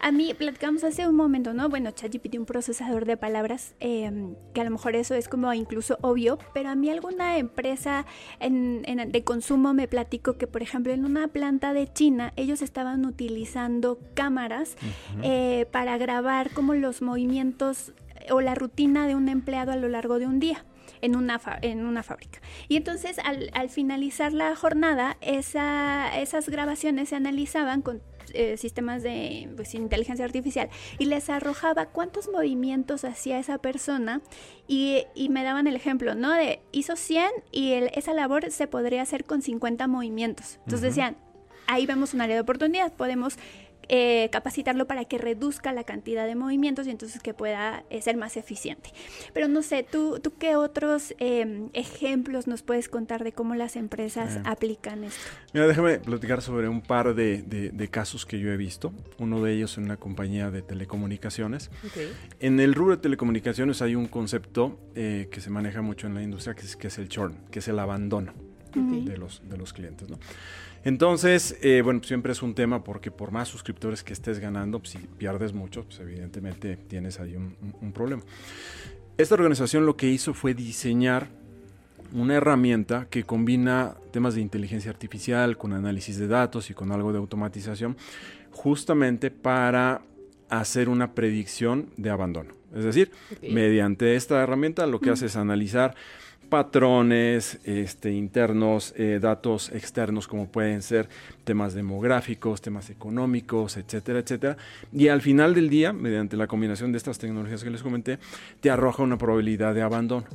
A 0.00 0.12
mí, 0.12 0.34
platicamos 0.34 0.84
hace 0.84 1.06
un 1.08 1.14
momento, 1.16 1.54
¿no? 1.54 1.68
Bueno, 1.68 1.90
ChatGPT, 1.90 2.36
un 2.38 2.46
procesador 2.46 3.04
de 3.06 3.16
palabras, 3.16 3.74
em, 3.80 4.34
que 4.54 4.60
a 4.60 4.64
lo 4.64 4.70
mejor 4.70 4.96
eso 4.96 5.14
es 5.14 5.28
como 5.28 5.52
incluso 5.54 5.98
obvio, 6.02 6.21
pero 6.54 6.70
a 6.70 6.74
mí 6.74 6.90
alguna 6.90 7.38
empresa 7.38 8.06
en- 8.40 8.82
en- 8.86 9.10
de 9.12 9.24
consumo 9.24 9.74
me 9.74 9.88
platicó 9.88 10.36
que, 10.38 10.46
por 10.46 10.62
ejemplo, 10.62 10.92
en 10.92 11.04
una 11.04 11.28
planta 11.28 11.72
de 11.72 11.92
China, 11.92 12.32
ellos 12.36 12.62
estaban 12.62 13.04
utilizando 13.06 13.98
cámaras 14.14 14.76
eh, 15.22 15.66
para 15.70 15.98
grabar 15.98 16.50
como 16.50 16.74
los 16.74 17.02
movimientos 17.02 17.92
o 18.30 18.40
la 18.40 18.54
rutina 18.54 19.06
de 19.06 19.14
un 19.14 19.28
empleado 19.28 19.72
a 19.72 19.76
lo 19.76 19.88
largo 19.88 20.18
de 20.18 20.26
un 20.26 20.38
día 20.38 20.64
en 21.00 21.16
una, 21.16 21.40
en 21.62 21.84
una 21.84 22.02
fábrica. 22.04 22.40
Y 22.68 22.76
entonces 22.76 23.18
al, 23.24 23.50
al 23.54 23.68
finalizar 23.70 24.32
la 24.32 24.54
jornada, 24.54 25.16
esa, 25.20 26.16
esas 26.20 26.48
grabaciones 26.48 27.08
se 27.08 27.16
analizaban 27.16 27.82
con 27.82 28.00
eh, 28.34 28.56
sistemas 28.56 29.02
de 29.02 29.48
pues, 29.56 29.74
inteligencia 29.74 30.24
artificial 30.24 30.68
y 30.98 31.04
les 31.06 31.28
arrojaba 31.30 31.86
cuántos 31.86 32.28
movimientos 32.28 33.04
hacía 33.04 33.38
esa 33.38 33.58
persona 33.58 34.20
y, 34.66 35.04
y 35.14 35.28
me 35.28 35.44
daban 35.44 35.66
el 35.66 35.76
ejemplo, 35.76 36.14
¿no? 36.14 36.32
De 36.32 36.60
hizo 36.72 36.96
100 36.96 37.30
y 37.50 37.72
el- 37.72 37.90
esa 37.94 38.12
labor 38.14 38.50
se 38.50 38.66
podría 38.66 39.02
hacer 39.02 39.24
con 39.24 39.42
50 39.42 39.86
movimientos. 39.86 40.56
Entonces 40.64 40.82
decían, 40.82 41.16
ahí 41.66 41.86
vemos 41.86 42.14
un 42.14 42.20
área 42.20 42.34
de 42.36 42.42
oportunidad, 42.42 42.92
podemos 42.92 43.36
eh, 43.94 44.30
capacitarlo 44.32 44.86
para 44.86 45.04
que 45.04 45.18
reduzca 45.18 45.70
la 45.74 45.84
cantidad 45.84 46.26
de 46.26 46.34
movimientos 46.34 46.86
y 46.86 46.90
entonces 46.90 47.20
que 47.20 47.34
pueda 47.34 47.84
eh, 47.90 48.00
ser 48.00 48.16
más 48.16 48.38
eficiente. 48.38 48.88
Pero 49.34 49.48
no 49.48 49.60
sé, 49.62 49.82
¿tú, 49.82 50.18
tú 50.22 50.32
qué 50.38 50.56
otros 50.56 51.14
eh, 51.18 51.68
ejemplos 51.74 52.46
nos 52.46 52.62
puedes 52.62 52.88
contar 52.88 53.22
de 53.22 53.32
cómo 53.32 53.54
las 53.54 53.76
empresas 53.76 54.36
Eh. 54.36 54.42
aplican 54.46 55.04
esto? 55.04 55.20
Mira, 55.52 55.66
déjame 55.66 55.98
platicar 55.98 56.40
sobre 56.40 56.68
un 56.68 56.80
par 56.80 57.14
de, 57.14 57.42
de- 57.42 57.68
de 57.70 57.88
casos 57.88 58.24
que 58.24 58.38
yo 58.38 58.50
he 58.50 58.56
visto. 58.56 58.94
Uno 59.18 59.42
de 59.42 59.52
ellos 59.52 59.76
en 59.76 59.84
una 59.84 59.98
compañía 59.98 60.50
de 60.50 60.62
telecomunicaciones. 60.62 61.70
En 62.40 62.60
el 62.60 62.74
rubro 62.74 62.96
de 62.96 63.02
telecomunicaciones 63.02 63.82
hay 63.82 63.94
un 63.94 64.06
concepto 64.06 64.78
eh, 64.94 65.28
que 65.30 65.42
se 65.42 65.50
maneja 65.50 65.82
mucho 65.82 66.06
en 66.06 66.14
la 66.14 66.22
industria 66.22 66.54
que 66.54 66.62
es, 66.62 66.76
que 66.76 66.86
es 66.86 66.96
el 66.96 67.10
churn, 67.10 67.36
que 67.50 67.58
es 67.58 67.68
el 67.68 67.78
abandono 67.78 68.32
de 68.74 69.18
los, 69.18 69.42
de 69.46 69.58
los 69.58 69.74
clientes. 69.74 70.08
¿no? 70.08 70.18
Entonces, 70.84 71.56
eh, 71.62 71.82
bueno, 71.82 72.02
siempre 72.02 72.32
es 72.32 72.42
un 72.42 72.54
tema 72.54 72.82
porque 72.82 73.10
por 73.10 73.30
más 73.30 73.48
suscriptores 73.48 74.02
que 74.02 74.12
estés 74.12 74.38
ganando, 74.38 74.78
pues, 74.78 74.90
si 74.90 74.98
pierdes 74.98 75.52
mucho, 75.52 75.84
pues 75.84 76.00
evidentemente 76.00 76.76
tienes 76.76 77.20
ahí 77.20 77.36
un, 77.36 77.56
un 77.80 77.92
problema. 77.92 78.22
Esta 79.16 79.34
organización 79.34 79.86
lo 79.86 79.96
que 79.96 80.08
hizo 80.08 80.34
fue 80.34 80.54
diseñar 80.54 81.28
una 82.12 82.34
herramienta 82.34 83.06
que 83.08 83.24
combina 83.24 83.94
temas 84.10 84.34
de 84.34 84.40
inteligencia 84.40 84.90
artificial 84.90 85.56
con 85.56 85.72
análisis 85.72 86.18
de 86.18 86.26
datos 86.26 86.70
y 86.70 86.74
con 86.74 86.92
algo 86.92 87.12
de 87.12 87.18
automatización, 87.18 87.96
justamente 88.50 89.30
para 89.30 90.02
hacer 90.48 90.88
una 90.88 91.14
predicción 91.14 91.88
de 91.96 92.10
abandono. 92.10 92.52
Es 92.74 92.84
decir, 92.84 93.10
mediante 93.42 94.16
esta 94.16 94.42
herramienta 94.42 94.86
lo 94.86 95.00
que 95.00 95.10
hace 95.10 95.26
es 95.26 95.36
analizar 95.36 95.94
patrones 96.52 97.58
este, 97.64 98.12
internos, 98.12 98.92
eh, 98.98 99.18
datos 99.22 99.70
externos 99.72 100.28
como 100.28 100.48
pueden 100.48 100.82
ser 100.82 101.08
temas 101.44 101.72
demográficos, 101.72 102.60
temas 102.60 102.90
económicos, 102.90 103.78
etcétera, 103.78 104.18
etcétera. 104.18 104.58
Y 104.92 105.08
al 105.08 105.22
final 105.22 105.54
del 105.54 105.70
día, 105.70 105.94
mediante 105.94 106.36
la 106.36 106.46
combinación 106.46 106.92
de 106.92 106.98
estas 106.98 107.18
tecnologías 107.18 107.64
que 107.64 107.70
les 107.70 107.82
comenté, 107.82 108.18
te 108.60 108.68
arroja 108.68 109.02
una 109.02 109.16
probabilidad 109.16 109.74
de 109.74 109.80
abandono. 109.80 110.26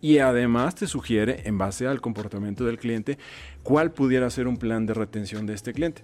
Y 0.00 0.16
además 0.16 0.76
te 0.76 0.86
sugiere, 0.86 1.42
en 1.44 1.58
base 1.58 1.86
al 1.86 2.00
comportamiento 2.00 2.64
del 2.64 2.78
cliente, 2.78 3.18
cuál 3.62 3.90
pudiera 3.90 4.30
ser 4.30 4.48
un 4.48 4.56
plan 4.56 4.86
de 4.86 4.94
retención 4.94 5.44
de 5.44 5.52
este 5.52 5.74
cliente 5.74 6.00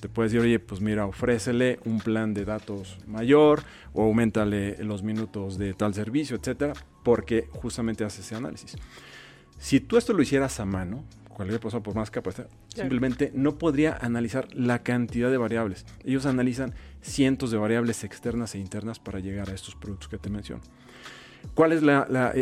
te 0.00 0.08
puedes 0.08 0.32
decir, 0.32 0.46
oye, 0.46 0.58
pues 0.58 0.80
mira, 0.80 1.06
ofrécele 1.06 1.78
un 1.84 2.00
plan 2.00 2.34
de 2.34 2.44
datos 2.44 2.98
mayor 3.06 3.62
o 3.92 4.04
aumentale 4.04 4.82
los 4.84 5.02
minutos 5.02 5.58
de 5.58 5.74
tal 5.74 5.94
servicio, 5.94 6.36
etcétera, 6.36 6.74
porque 7.02 7.48
justamente 7.52 8.04
hace 8.04 8.20
ese 8.20 8.34
análisis. 8.34 8.76
Si 9.58 9.80
tú 9.80 9.96
esto 9.96 10.12
lo 10.12 10.22
hicieras 10.22 10.60
a 10.60 10.66
mano, 10.66 11.04
cualquier 11.28 11.60
persona 11.60 11.82
por 11.82 11.94
más 11.94 12.10
capacidad, 12.10 12.48
simplemente 12.74 13.30
no 13.34 13.58
podría 13.58 13.96
analizar 14.00 14.48
la 14.54 14.82
cantidad 14.82 15.30
de 15.30 15.36
variables. 15.38 15.86
Ellos 16.04 16.26
analizan 16.26 16.74
cientos 17.00 17.50
de 17.50 17.58
variables 17.58 18.04
externas 18.04 18.54
e 18.54 18.58
internas 18.58 18.98
para 18.98 19.20
llegar 19.20 19.50
a 19.50 19.54
estos 19.54 19.74
productos 19.74 20.08
que 20.08 20.18
te 20.18 20.30
menciono. 20.30 20.62
¿Cuál 21.54 21.72
es 21.72 21.82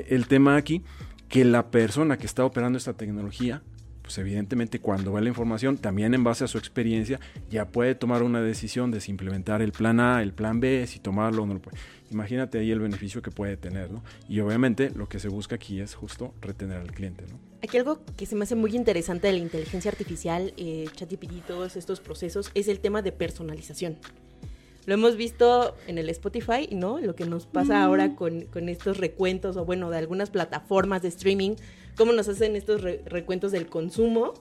el 0.09 0.27
tema 0.27 0.57
aquí? 0.57 0.83
Que 1.29 1.45
la 1.45 1.71
persona 1.71 2.19
que 2.19 2.27
está 2.27 2.45
operando 2.45 2.79
esta 2.79 2.95
tecnología 2.95 3.63
pues 4.05 4.19
evidentemente 4.19 4.81
cuando 4.81 5.15
ve 5.15 5.23
la 5.23 5.31
información, 5.31 5.79
también 5.79 6.13
en 6.13 6.23
base 6.23 6.45
a 6.45 6.47
su 6.47 6.59
experiencia, 6.59 7.19
ya 7.51 7.65
puede 7.65 7.95
tomar 7.95 8.23
una 8.23 8.43
decisión 8.43 8.91
de 8.91 9.01
si 9.01 9.11
implementar 9.11 9.63
el 9.63 9.73
plan 9.73 9.99
A, 9.99 10.23
el 10.23 10.35
plan 10.35 10.61
B, 10.61 10.87
si 10.87 10.99
tomarlo 10.99 11.43
o 11.43 11.47
no 11.47 11.55
lo 11.55 11.63
puede. 11.63 11.79
Imagínate 12.11 12.59
ahí 12.59 12.71
el 12.71 12.81
beneficio 12.81 13.23
que 13.23 13.31
puede 13.31 13.57
tener, 13.57 13.91
¿no? 13.91 14.05
Y 14.29 14.41
obviamente 14.41 14.91
lo 14.91 15.09
que 15.09 15.19
se 15.19 15.29
busca 15.29 15.55
aquí 15.55 15.81
es 15.81 15.95
justo 15.95 16.35
retener 16.43 16.77
al 16.77 16.93
cliente, 16.93 17.25
¿no? 17.31 17.39
Aquí 17.63 17.79
algo 17.79 17.99
que 18.15 18.27
se 18.27 18.37
me 18.37 18.43
hace 18.43 18.55
muy 18.55 18.77
interesante 18.77 19.27
de 19.27 19.33
la 19.33 19.39
inteligencia 19.39 19.91
artificial, 19.91 20.53
eh, 20.59 20.87
ChatGPT, 20.95 21.47
todos 21.47 21.77
estos 21.77 22.01
procesos, 22.01 22.51
es 22.53 22.69
el 22.69 22.81
tema 22.81 23.01
de 23.01 23.11
personalización. 23.11 23.97
Lo 24.85 24.93
hemos 24.93 25.17
visto 25.17 25.75
en 25.87 25.97
el 25.97 26.11
Spotify, 26.11 26.69
¿no? 26.73 26.99
Lo 26.99 27.15
que 27.15 27.25
nos 27.25 27.47
pasa 27.47 27.83
ahora 27.83 28.15
con, 28.15 28.43
con, 28.43 28.69
estos 28.69 28.99
recuentos, 28.99 29.57
o 29.57 29.65
bueno, 29.65 29.89
de 29.89 29.97
algunas 29.97 30.29
plataformas 30.29 31.01
de 31.01 31.09
streaming, 31.09 31.57
cómo 31.97 32.13
nos 32.13 32.29
hacen 32.29 32.57
estos 32.57 32.83
recuentos 32.83 33.53
del 33.53 33.67
consumo. 33.67 34.35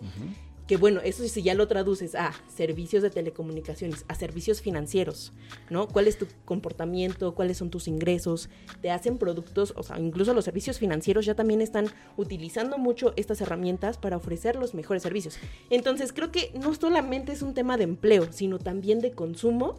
Que 0.67 0.77
bueno, 0.77 1.01
eso 1.03 1.27
si 1.27 1.43
ya 1.43 1.55
lo 1.55 1.67
traduces 1.67 2.15
a 2.15 2.33
servicios 2.47 3.03
de 3.03 3.09
telecomunicaciones, 3.09 4.05
a 4.07 4.15
servicios 4.15 4.61
financieros, 4.61 5.33
¿no? 5.69 5.89
¿Cuál 5.89 6.07
es 6.07 6.17
tu 6.17 6.25
comportamiento? 6.45 7.35
¿Cuáles 7.35 7.57
son 7.57 7.69
tus 7.69 7.89
ingresos? 7.89 8.47
Te 8.81 8.89
hacen 8.89 9.17
productos, 9.17 9.73
o 9.75 9.83
sea, 9.83 9.99
incluso 9.99 10.33
los 10.33 10.45
servicios 10.45 10.79
financieros 10.79 11.25
ya 11.25 11.35
también 11.35 11.59
están 11.59 11.87
utilizando 12.15 12.77
mucho 12.77 13.11
estas 13.17 13.41
herramientas 13.41 13.97
para 13.97 14.15
ofrecer 14.15 14.55
los 14.55 14.73
mejores 14.73 15.03
servicios. 15.03 15.37
Entonces, 15.69 16.13
creo 16.13 16.31
que 16.31 16.53
no 16.53 16.73
solamente 16.73 17.33
es 17.33 17.41
un 17.41 17.53
tema 17.53 17.75
de 17.75 17.83
empleo, 17.83 18.31
sino 18.31 18.57
también 18.57 19.01
de 19.01 19.11
consumo 19.11 19.75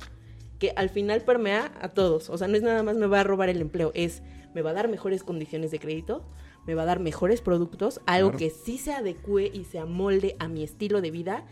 que 0.58 0.74
al 0.76 0.90
final 0.90 1.22
permea 1.22 1.72
a 1.80 1.88
todos. 1.88 2.28
O 2.28 2.36
sea, 2.36 2.46
no 2.46 2.56
es 2.56 2.62
nada 2.62 2.82
más 2.82 2.96
me 2.96 3.06
va 3.06 3.20
a 3.20 3.24
robar 3.24 3.48
el 3.48 3.62
empleo, 3.62 3.90
es 3.94 4.22
me 4.54 4.62
va 4.62 4.70
a 4.70 4.74
dar 4.74 4.88
mejores 4.88 5.24
condiciones 5.24 5.70
de 5.70 5.78
crédito, 5.78 6.24
me 6.66 6.74
va 6.74 6.82
a 6.82 6.86
dar 6.86 7.00
mejores 7.00 7.40
productos, 7.40 8.00
algo 8.06 8.32
que 8.32 8.50
sí 8.50 8.78
se 8.78 8.92
adecue 8.92 9.50
y 9.52 9.64
se 9.64 9.78
amolde 9.78 10.36
a 10.38 10.48
mi 10.48 10.62
estilo 10.62 11.00
de 11.00 11.10
vida. 11.10 11.44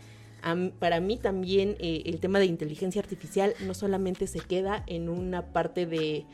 para 0.79 0.99
mí 0.99 1.17
también 1.17 1.75
eh, 1.79 2.03
el 2.05 2.19
tema 2.19 2.39
de 2.39 2.45
inteligencia 2.45 3.01
artificial 3.01 3.53
no 3.65 3.73
solamente 3.73 4.27
se 4.27 4.39
queda 4.39 4.83
en 4.87 5.09
una 5.09 5.53
parte 5.53 5.85
de 5.85 6.25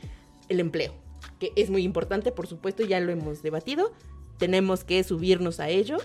el 0.48 0.60
empleo, 0.60 0.94
que 1.38 1.52
es 1.56 1.70
muy 1.70 1.82
importante, 1.84 2.32
por 2.32 2.46
supuesto, 2.46 2.84
ya 2.84 2.98
lo 3.00 3.12
hemos 3.12 3.42
debatido, 3.42 3.92
tenemos 4.38 4.84
que 4.84 5.04
subirnos 5.04 5.60
a 5.60 5.68
ello 5.68 5.98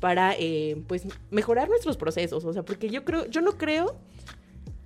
para 0.00 0.34
eh, 0.38 0.82
pues 0.88 1.06
mejorar 1.30 1.68
nuestros 1.68 1.96
procesos, 1.96 2.44
o 2.44 2.52
sea, 2.52 2.64
porque 2.64 2.88
yo 2.88 3.04
creo, 3.04 3.26
yo 3.26 3.40
no 3.42 3.58
creo 3.58 3.96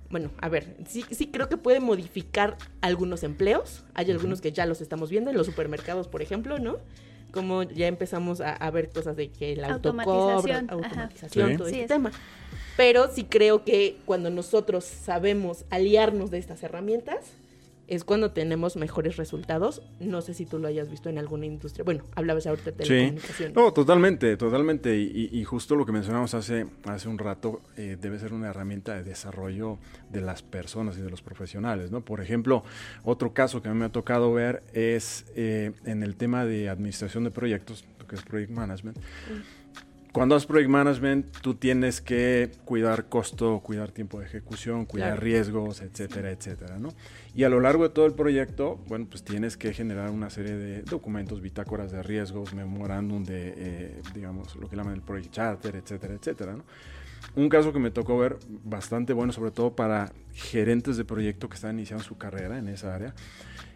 bueno, 0.09 0.31
a 0.39 0.47
ver, 0.47 0.77
sí, 0.87 1.03
sí 1.11 1.27
creo 1.27 1.49
que 1.49 1.57
puede 1.57 1.79
modificar 1.79 2.57
algunos 2.79 3.23
empleos. 3.23 3.83
Hay 3.93 4.09
algunos 4.09 4.39
que 4.39 4.53
ya 4.53 4.65
los 4.65 4.79
estamos 4.79 5.09
viendo 5.09 5.29
en 5.29 5.37
los 5.37 5.45
supermercados, 5.45 6.07
por 6.07 6.21
ejemplo, 6.21 6.59
¿no? 6.59 6.77
Como 7.31 7.63
ya 7.63 7.87
empezamos 7.87 8.41
a, 8.41 8.71
ver 8.71 8.89
cosas 8.89 9.15
de 9.15 9.29
que 9.29 9.53
el 9.53 9.63
automatización, 9.63 10.69
automatización, 10.69 11.57
todo 11.57 11.67
este 11.67 11.87
tema. 11.87 12.11
Pero 12.75 13.11
sí 13.11 13.23
creo 13.23 13.63
que 13.63 13.97
cuando 14.05 14.29
nosotros 14.29 14.85
sabemos 14.85 15.65
aliarnos 15.69 16.31
de 16.31 16.37
estas 16.37 16.61
herramientas, 16.63 17.33
es 17.87 18.03
cuando 18.03 18.31
tenemos 18.31 18.75
mejores 18.75 19.17
resultados. 19.17 19.81
No 19.99 20.21
sé 20.21 20.33
si 20.33 20.45
tú 20.45 20.59
lo 20.59 20.67
hayas 20.67 20.89
visto 20.89 21.09
en 21.09 21.17
alguna 21.17 21.45
industria. 21.45 21.83
Bueno, 21.83 22.03
hablabas 22.15 22.45
ahorita 22.45 22.71
de 22.71 22.77
telecomunicación. 22.77 23.53
No, 23.53 23.71
totalmente, 23.73 24.35
totalmente. 24.37 24.97
Y, 24.97 25.43
justo 25.43 25.75
lo 25.75 25.85
que 25.85 25.93
mencionamos 25.93 26.33
hace, 26.33 26.67
hace 26.85 27.07
un 27.07 27.17
rato, 27.17 27.61
eh, 27.77 27.97
debe 27.99 28.19
ser 28.19 28.33
una 28.33 28.49
herramienta 28.49 28.95
de 28.95 29.03
desarrollo 29.03 29.77
de 30.09 30.21
las 30.21 30.41
personas 30.41 30.97
y 30.97 31.01
de 31.01 31.09
los 31.09 31.21
profesionales, 31.21 31.89
¿no? 31.89 32.01
Por 32.01 32.21
ejemplo, 32.21 32.63
otro 33.03 33.33
caso 33.33 33.61
que 33.61 33.69
a 33.69 33.73
mí 33.73 33.79
me 33.79 33.85
ha 33.85 33.91
tocado 33.91 34.33
ver 34.33 34.63
es 34.73 35.25
eh, 35.35 35.71
en 35.85 36.03
el 36.03 36.15
tema 36.17 36.45
de 36.45 36.67
administración 36.67 37.23
de 37.23 37.31
proyectos, 37.31 37.85
lo 37.99 38.07
que 38.07 38.15
es 38.15 38.21
Project 38.23 38.51
Management. 38.51 38.97
Mm 38.97 39.66
cuando 40.11 40.35
haces 40.35 40.47
project 40.47 40.69
management, 40.69 41.37
tú 41.41 41.55
tienes 41.55 42.01
que 42.01 42.51
cuidar 42.65 43.05
costo, 43.09 43.59
cuidar 43.59 43.91
tiempo 43.91 44.19
de 44.19 44.25
ejecución, 44.25 44.85
cuidar 44.85 45.21
riesgos, 45.21 45.81
etcétera, 45.81 46.31
etcétera, 46.31 46.79
¿no? 46.79 46.89
Y 47.35 47.43
a 47.43 47.49
lo 47.49 47.59
largo 47.59 47.83
de 47.83 47.89
todo 47.89 48.05
el 48.05 48.13
proyecto, 48.13 48.79
bueno, 48.87 49.05
pues 49.09 49.23
tienes 49.23 49.57
que 49.57 49.73
generar 49.73 50.09
una 50.09 50.29
serie 50.29 50.55
de 50.55 50.81
documentos, 50.81 51.41
bitácoras 51.41 51.91
de 51.91 52.01
riesgos, 52.01 52.53
memorándum 52.53 53.23
de, 53.23 53.53
eh, 53.57 54.01
digamos, 54.15 54.55
lo 54.55 54.69
que 54.69 54.75
llaman 54.75 54.95
el 54.95 55.01
project 55.01 55.31
charter, 55.31 55.75
etcétera, 55.75 56.15
etcétera, 56.15 56.53
¿no? 56.53 56.63
Un 57.35 57.49
caso 57.49 57.73
que 57.73 57.79
me 57.79 57.91
tocó 57.91 58.17
ver 58.17 58.37
bastante 58.63 59.13
bueno, 59.13 59.33
sobre 59.33 59.51
todo 59.51 59.75
para 59.75 60.13
gerentes 60.33 60.97
de 60.97 61.05
proyecto 61.05 61.49
que 61.49 61.55
están 61.55 61.77
iniciando 61.77 62.03
su 62.03 62.17
carrera 62.17 62.57
en 62.57 62.67
esa 62.69 62.95
área, 62.95 63.13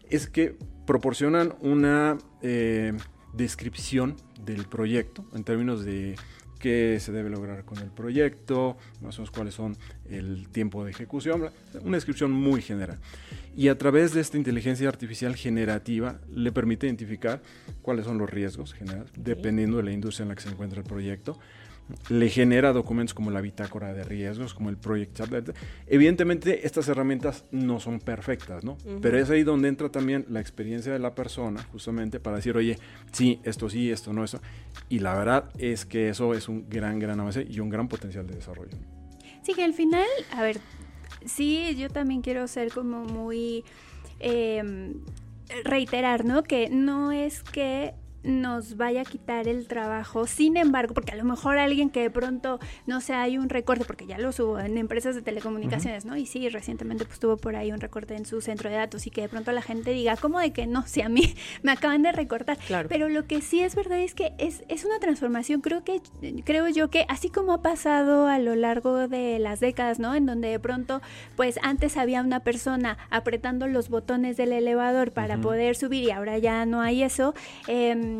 es 0.09 0.27
que 0.27 0.57
proporcionan 0.85 1.53
una... 1.61 2.17
Eh, 2.41 2.93
descripción 3.33 4.15
del 4.45 4.65
proyecto 4.65 5.25
en 5.33 5.43
términos 5.43 5.85
de 5.85 6.15
qué 6.61 6.99
se 6.99 7.11
debe 7.11 7.29
lograr 7.29 7.65
con 7.65 7.79
el 7.79 7.89
proyecto, 7.89 8.77
más 9.01 9.17
o 9.17 9.21
menos 9.21 9.31
cuáles 9.31 9.55
son 9.55 9.75
el 10.09 10.47
tiempo 10.49 10.85
de 10.85 10.91
ejecución, 10.91 11.49
una 11.83 11.97
descripción 11.97 12.31
muy 12.31 12.61
general. 12.61 12.99
Y 13.57 13.67
a 13.67 13.77
través 13.77 14.13
de 14.13 14.21
esta 14.21 14.37
inteligencia 14.37 14.87
artificial 14.87 15.35
generativa 15.35 16.19
le 16.29 16.51
permite 16.51 16.85
identificar 16.85 17.41
cuáles 17.81 18.05
son 18.05 18.17
los 18.17 18.29
riesgos 18.29 18.73
generales, 18.73 19.11
dependiendo 19.17 19.77
de 19.77 19.83
la 19.83 19.91
industria 19.91 20.23
en 20.23 20.29
la 20.29 20.35
que 20.35 20.43
se 20.43 20.49
encuentra 20.49 20.79
el 20.79 20.85
proyecto, 20.85 21.39
le 22.09 22.29
genera 22.29 22.73
documentos 22.73 23.13
como 23.13 23.31
la 23.31 23.41
bitácora 23.41 23.93
de 23.93 24.03
riesgos, 24.03 24.53
como 24.53 24.69
el 24.69 24.77
Project 24.77 25.17
Chat. 25.17 25.49
Evidentemente, 25.87 26.65
estas 26.65 26.87
herramientas 26.87 27.45
no 27.51 27.79
son 27.79 27.99
perfectas, 27.99 28.63
¿no? 28.63 28.77
Pero 29.01 29.17
es 29.17 29.29
ahí 29.29 29.43
donde 29.43 29.67
entra 29.67 29.89
también 29.89 30.25
la 30.29 30.39
experiencia 30.39 30.93
de 30.93 30.99
la 30.99 31.15
persona, 31.15 31.63
justamente 31.71 32.19
para 32.19 32.37
decir, 32.37 32.55
oye, 32.55 32.77
sí, 33.11 33.39
esto 33.43 33.69
sí, 33.69 33.91
esto 33.91 34.13
no, 34.13 34.23
eso. 34.23 34.39
Y 34.89 34.99
la 34.99 35.15
verdad 35.15 35.49
es 35.57 35.85
que 35.85 36.09
eso 36.09 36.33
es 36.33 36.47
un 36.47 36.69
gran, 36.69 36.99
gran 36.99 37.19
avance 37.19 37.45
y 37.49 37.59
un 37.59 37.69
gran 37.69 37.87
potencial 37.87 38.25
de 38.27 38.35
desarrollo. 38.35 38.77
Sí, 39.43 39.53
que 39.53 39.63
al 39.63 39.73
final, 39.73 40.07
a 40.31 40.41
ver, 40.41 40.59
sí, 41.25 41.75
yo 41.77 41.89
también 41.89 42.21
quiero 42.21 42.47
ser 42.47 42.71
como 42.71 43.03
muy... 43.03 43.63
Em, 44.19 44.93
reiterar, 45.63 46.25
¿no? 46.25 46.43
Que 46.43 46.69
no 46.69 47.11
es 47.11 47.43
que 47.43 47.93
nos 48.23 48.77
vaya 48.77 49.01
a 49.01 49.05
quitar 49.05 49.47
el 49.47 49.67
trabajo. 49.67 50.27
Sin 50.27 50.57
embargo, 50.57 50.93
porque 50.93 51.11
a 51.11 51.15
lo 51.15 51.23
mejor 51.23 51.57
alguien 51.57 51.89
que 51.89 52.01
de 52.01 52.09
pronto, 52.09 52.59
no 52.85 53.01
sé, 53.01 53.13
hay 53.13 53.37
un 53.37 53.49
recorte, 53.49 53.85
porque 53.85 54.05
ya 54.05 54.17
lo 54.17 54.29
hubo 54.29 54.59
en 54.59 54.77
empresas 54.77 55.15
de 55.15 55.21
telecomunicaciones, 55.21 56.05
¿no? 56.05 56.15
Y 56.15 56.25
sí, 56.25 56.47
recientemente 56.49 57.05
pues 57.05 57.19
tuvo 57.19 57.37
por 57.37 57.55
ahí 57.55 57.71
un 57.71 57.79
recorte 57.79 58.15
en 58.15 58.25
su 58.25 58.41
centro 58.41 58.69
de 58.69 58.75
datos 58.75 59.07
y 59.07 59.11
que 59.11 59.21
de 59.21 59.29
pronto 59.29 59.51
la 59.51 59.61
gente 59.61 59.91
diga, 59.91 60.15
¿cómo 60.17 60.39
de 60.39 60.51
que 60.51 60.67
no? 60.67 60.85
Si 60.91 61.01
a 61.01 61.07
mí 61.07 61.35
me 61.63 61.71
acaban 61.71 62.01
de 62.01 62.11
recortar. 62.11 62.57
Claro. 62.57 62.89
Pero 62.89 63.07
lo 63.07 63.25
que 63.25 63.41
sí 63.41 63.61
es 63.61 63.75
verdad 63.75 63.99
es 63.99 64.13
que 64.13 64.33
es, 64.37 64.63
es 64.67 64.83
una 64.83 64.99
transformación, 64.99 65.61
creo 65.61 65.85
que, 65.85 66.01
creo 66.43 66.67
yo 66.67 66.89
que 66.89 67.05
así 67.07 67.29
como 67.29 67.53
ha 67.53 67.61
pasado 67.61 68.27
a 68.27 68.39
lo 68.39 68.55
largo 68.55 69.07
de 69.07 69.39
las 69.39 69.61
décadas, 69.61 69.99
¿no? 69.99 70.13
En 70.15 70.25
donde 70.25 70.49
de 70.49 70.59
pronto, 70.59 71.01
pues 71.37 71.59
antes 71.63 71.95
había 71.95 72.21
una 72.21 72.41
persona 72.41 72.97
apretando 73.09 73.67
los 73.67 73.87
botones 73.87 74.35
del 74.35 74.51
elevador 74.51 75.11
para 75.11 75.37
poder 75.37 75.75
subir 75.77 76.03
y 76.03 76.11
ahora 76.11 76.37
ya 76.39 76.65
no 76.65 76.81
hay 76.81 77.03
eso. 77.03 77.33
Eh, 77.67 78.10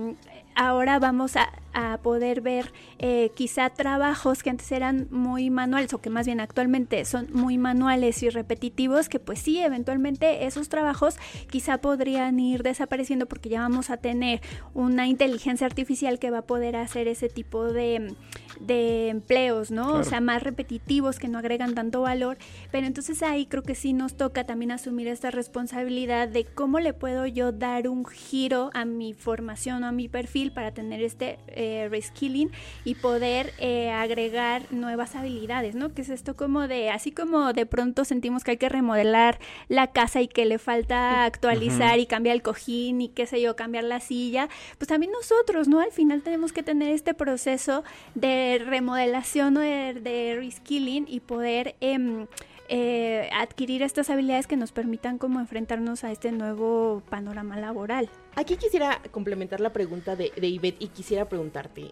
ahora 0.56 1.00
vamos 1.00 1.36
a 1.36 1.50
a 1.74 1.98
poder 1.98 2.42
ver 2.42 2.74
eh, 3.00 3.32
quizá 3.36 3.70
trabajos 3.70 4.44
que 4.44 4.50
antes 4.50 4.72
eran 4.72 5.08
muy 5.12 5.50
manuales 5.50 5.94
o 5.94 6.02
que 6.02 6.10
más 6.10 6.26
bien 6.26 6.40
actualmente 6.40 7.06
son 7.06 7.28
muy 7.32 7.58
manuales 7.58 8.22
y 8.24 8.30
repetitivos, 8.30 9.10
que 9.10 9.20
pues 9.20 9.40
sí, 9.40 9.60
eventualmente 9.60 10.46
esos 10.46 10.70
trabajos 10.70 11.18
quizá 11.50 11.80
podrían 11.80 12.40
ir 12.40 12.64
desapareciendo 12.64 13.28
porque 13.28 13.50
ya 13.50 13.62
vamos 13.62 13.90
a 13.90 13.98
tener 13.98 14.42
una 14.74 15.08
inteligencia 15.08 15.66
artificial 15.68 16.20
que 16.20 16.32
va 16.32 16.40
a 16.40 16.46
poder 16.46 16.76
hacer 16.76 17.08
ese 17.08 17.30
tipo 17.30 17.72
de, 17.72 18.16
de 18.60 19.10
empleos, 19.10 19.72
¿no? 19.72 19.94
O 19.94 20.04
sea, 20.04 20.22
más 20.22 20.44
repetitivos 20.44 21.20
que 21.20 21.28
no 21.28 21.40
agregan 21.40 21.74
tanto 21.74 22.02
valor, 22.02 22.38
pero 22.72 22.88
entonces 22.88 23.24
ahí 23.24 23.46
creo 23.46 23.64
que 23.64 23.76
sí 23.76 23.94
nos 23.94 24.16
toca 24.16 24.46
también 24.46 24.72
asumir 24.72 25.08
esta 25.08 25.32
responsabilidad 25.32 26.28
de 26.28 26.46
cómo 26.46 26.80
le 26.80 26.94
puedo 26.94 27.26
yo 27.26 27.52
dar 27.52 27.88
un 27.88 28.06
giro 28.06 28.70
a 28.74 28.86
mi 28.86 29.14
formación 29.14 29.84
o 29.84 29.88
a 29.88 29.92
mi 29.92 30.08
perfil 30.08 30.52
para 30.52 30.72
tener 30.72 31.02
este 31.02 31.40
eh, 31.62 31.88
reskilling 31.90 32.52
y 32.84 32.96
poder 32.96 33.54
eh, 33.60 33.92
agregar 33.92 34.64
nuevas 34.72 35.16
habilidades, 35.16 35.76
¿no? 35.76 35.94
Que 35.94 36.02
es 36.02 36.10
esto 36.10 36.36
como 36.36 36.68
de, 36.68 36.90
así 36.90 37.12
como 37.12 37.54
de 37.54 37.66
pronto 37.66 38.04
sentimos 38.04 38.44
que 38.44 38.52
hay 38.52 38.58
que 38.58 38.70
remodelar 38.70 39.40
la 39.68 39.88
casa 39.88 40.22
y 40.22 40.28
que 40.28 40.46
le 40.46 40.58
falta 40.58 41.24
actualizar 41.26 42.00
y 42.00 42.06
cambiar 42.06 42.36
el 42.36 42.42
cojín 42.42 43.02
y 43.02 43.10
qué 43.10 43.26
sé 43.26 43.42
yo, 43.42 43.56
cambiar 43.56 43.84
la 43.84 44.00
silla, 44.00 44.50
pues 44.78 44.88
también 44.88 45.12
nosotros, 45.12 45.68
¿no? 45.68 45.80
Al 45.80 45.92
final 45.92 46.22
tenemos 46.22 46.52
que 46.52 46.64
tener 46.64 46.90
este 46.90 47.14
proceso 47.14 47.84
de 48.16 48.62
remodelación 48.66 49.58
o 49.58 49.60
de, 49.62 50.36
reskilling 50.40 51.06
y 51.08 51.20
poder... 51.20 51.76
Em, 51.82 52.28
eh, 52.74 53.30
adquirir 53.34 53.84
estas 53.84 54.10
habilidades 54.10 54.48
que 54.48 54.56
nos 54.56 54.72
permitan 54.72 55.18
como 55.18 55.42
enfrentarnos 55.42 56.06
a 56.06 56.12
este 56.14 56.32
nuevo 56.32 57.04
panorama 57.10 57.60
laboral. 57.60 58.10
Aquí 58.36 58.56
quisiera 58.56 59.02
complementar 59.12 59.60
la 59.60 59.74
pregunta 59.74 60.16
de, 60.16 60.32
de 60.40 60.48
Ivette 60.48 60.82
y 60.82 60.88
quisiera 60.88 61.28
preguntarte, 61.28 61.92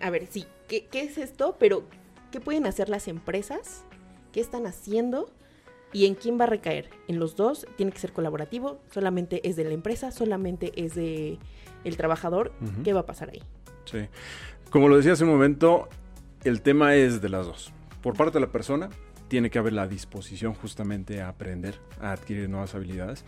a 0.00 0.08
ver, 0.08 0.28
sí, 0.30 0.46
¿qué, 0.68 0.86
¿qué 0.86 1.00
es 1.00 1.18
esto? 1.18 1.56
Pero, 1.58 1.82
¿qué 2.30 2.38
pueden 2.38 2.66
hacer 2.66 2.88
las 2.88 3.08
empresas? 3.08 3.84
¿Qué 4.30 4.40
están 4.40 4.68
haciendo? 4.68 5.28
¿Y 5.92 6.06
en 6.06 6.14
quién 6.14 6.38
va 6.38 6.44
a 6.44 6.46
recaer? 6.46 6.88
¿En 7.08 7.18
los 7.18 7.34
dos? 7.34 7.66
¿Tiene 7.76 7.90
que 7.90 7.98
ser 7.98 8.12
colaborativo? 8.12 8.78
¿Solamente 8.92 9.48
es 9.48 9.56
de 9.56 9.64
la 9.64 9.72
empresa? 9.72 10.12
¿Solamente 10.12 10.70
es 10.76 10.94
de 10.94 11.40
el 11.82 11.96
trabajador? 11.96 12.52
¿Qué 12.84 12.92
va 12.92 13.00
a 13.00 13.06
pasar 13.06 13.30
ahí? 13.30 13.42
Sí. 13.84 14.06
Como 14.70 14.88
lo 14.88 14.96
decía 14.96 15.14
hace 15.14 15.24
un 15.24 15.30
momento, 15.30 15.88
el 16.44 16.62
tema 16.62 16.94
es 16.94 17.20
de 17.20 17.30
las 17.30 17.46
dos. 17.46 17.72
Por 18.00 18.16
parte 18.16 18.34
de 18.34 18.46
la 18.46 18.52
persona, 18.52 18.90
tiene 19.30 19.48
que 19.48 19.60
haber 19.60 19.72
la 19.72 19.86
disposición 19.86 20.54
justamente 20.54 21.22
a 21.22 21.28
aprender, 21.28 21.76
a 22.00 22.10
adquirir 22.10 22.50
nuevas 22.50 22.74
habilidades. 22.74 23.24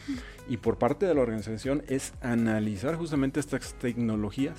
Y 0.49 0.57
por 0.57 0.77
parte 0.77 1.07
de 1.07 1.15
la 1.15 1.21
organización 1.21 1.85
es 1.89 2.13
analizar 2.21 2.97
justamente 2.97 3.39
estas 3.39 3.75
tecnologías, 3.75 4.59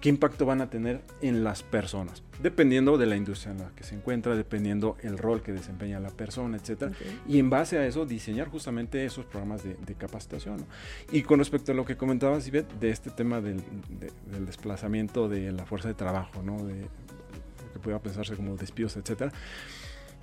qué 0.00 0.08
impacto 0.08 0.46
van 0.46 0.62
a 0.62 0.70
tener 0.70 1.02
en 1.20 1.44
las 1.44 1.62
personas, 1.62 2.22
dependiendo 2.42 2.96
de 2.96 3.04
la 3.04 3.16
industria 3.16 3.52
en 3.52 3.58
la 3.58 3.68
que 3.76 3.84
se 3.84 3.94
encuentra, 3.94 4.34
dependiendo 4.34 4.96
el 5.02 5.18
rol 5.18 5.42
que 5.42 5.52
desempeña 5.52 6.00
la 6.00 6.08
persona, 6.08 6.56
etc. 6.56 6.90
Y 7.28 7.38
en 7.38 7.50
base 7.50 7.76
a 7.76 7.86
eso 7.86 8.06
diseñar 8.06 8.48
justamente 8.48 9.04
esos 9.04 9.26
programas 9.26 9.62
de, 9.62 9.94
capacitación. 9.94 10.64
Y 11.12 11.20
con 11.20 11.38
respecto 11.38 11.72
a 11.72 11.74
lo 11.74 11.84
que 11.84 11.98
comentabas, 11.98 12.48
Ivette, 12.48 12.72
de 12.80 12.88
este 12.88 13.10
tema 13.10 13.42
del, 13.42 13.62
del 14.30 14.46
desplazamiento 14.46 15.28
de 15.28 15.52
la 15.52 15.66
fuerza 15.66 15.88
de 15.88 15.94
trabajo, 15.94 16.42
¿no? 16.42 16.64
de, 16.64 16.88
que 17.74 17.78
pueda 17.78 17.98
pensarse 17.98 18.36
como 18.36 18.56
despidos, 18.56 18.96
etcétera 18.96 19.32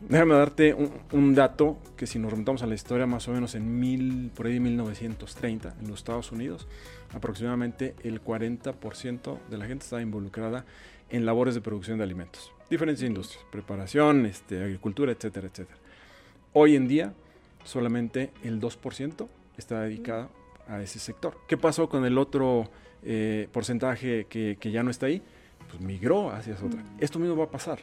Déjame 0.02 0.36
darte 0.36 0.74
un, 1.12 1.36
dato 1.36 1.78
que 1.98 2.08
si 2.08 2.20
nos 2.20 2.32
remontamos 2.32 2.64
a 2.64 2.68
la 2.68 2.74
historia 2.74 3.06
más 3.06 3.28
o 3.28 3.34
menos 3.34 3.54
en 3.56 3.80
mil, 3.80 4.32
por 4.34 4.48
ahí 4.48 4.58
1930 4.58 5.76
en 5.82 5.88
los 5.90 6.00
Estados 6.00 6.32
Unidos, 6.32 6.68
aproximadamente 7.14 7.96
el 8.04 8.24
40% 8.24 9.40
de 9.50 9.58
la 9.58 9.66
gente 9.66 9.84
estaba 9.84 10.02
involucrada 10.02 10.66
en 11.10 11.26
labores 11.26 11.54
de 11.54 11.60
producción 11.60 11.98
de 11.98 12.06
alimentos. 12.06 12.54
Diferentes 12.70 13.04
industrias, 13.04 13.44
preparación, 13.52 14.26
este, 14.26 14.64
agricultura, 14.64 15.12
etcétera, 15.12 15.48
etcétera. 15.48 15.78
Hoy 16.54 16.78
en 16.78 16.88
día 16.88 17.14
solamente 17.66 18.32
el 18.42 18.62
2% 18.62 19.28
está 19.58 19.82
dedicado 19.82 20.30
a 20.70 20.82
ese 20.82 21.00
sector. 21.00 21.36
¿Qué 21.46 21.58
pasó 21.58 21.90
con 21.90 22.06
el 22.06 22.18
otro 22.18 22.70
eh, 23.04 23.50
porcentaje 23.52 24.28
que, 24.30 24.58
que, 24.60 24.72
ya 24.72 24.82
no 24.82 24.92
está 24.92 25.08
ahí? 25.08 25.22
Pues 25.68 25.82
migró 25.82 26.32
hacia 26.32 26.54
esa 26.54 26.66
otra. 26.66 26.84
Esto 27.00 27.20
mismo 27.20 27.36
va 27.36 27.44
a 27.44 27.52
pasar 27.52 27.80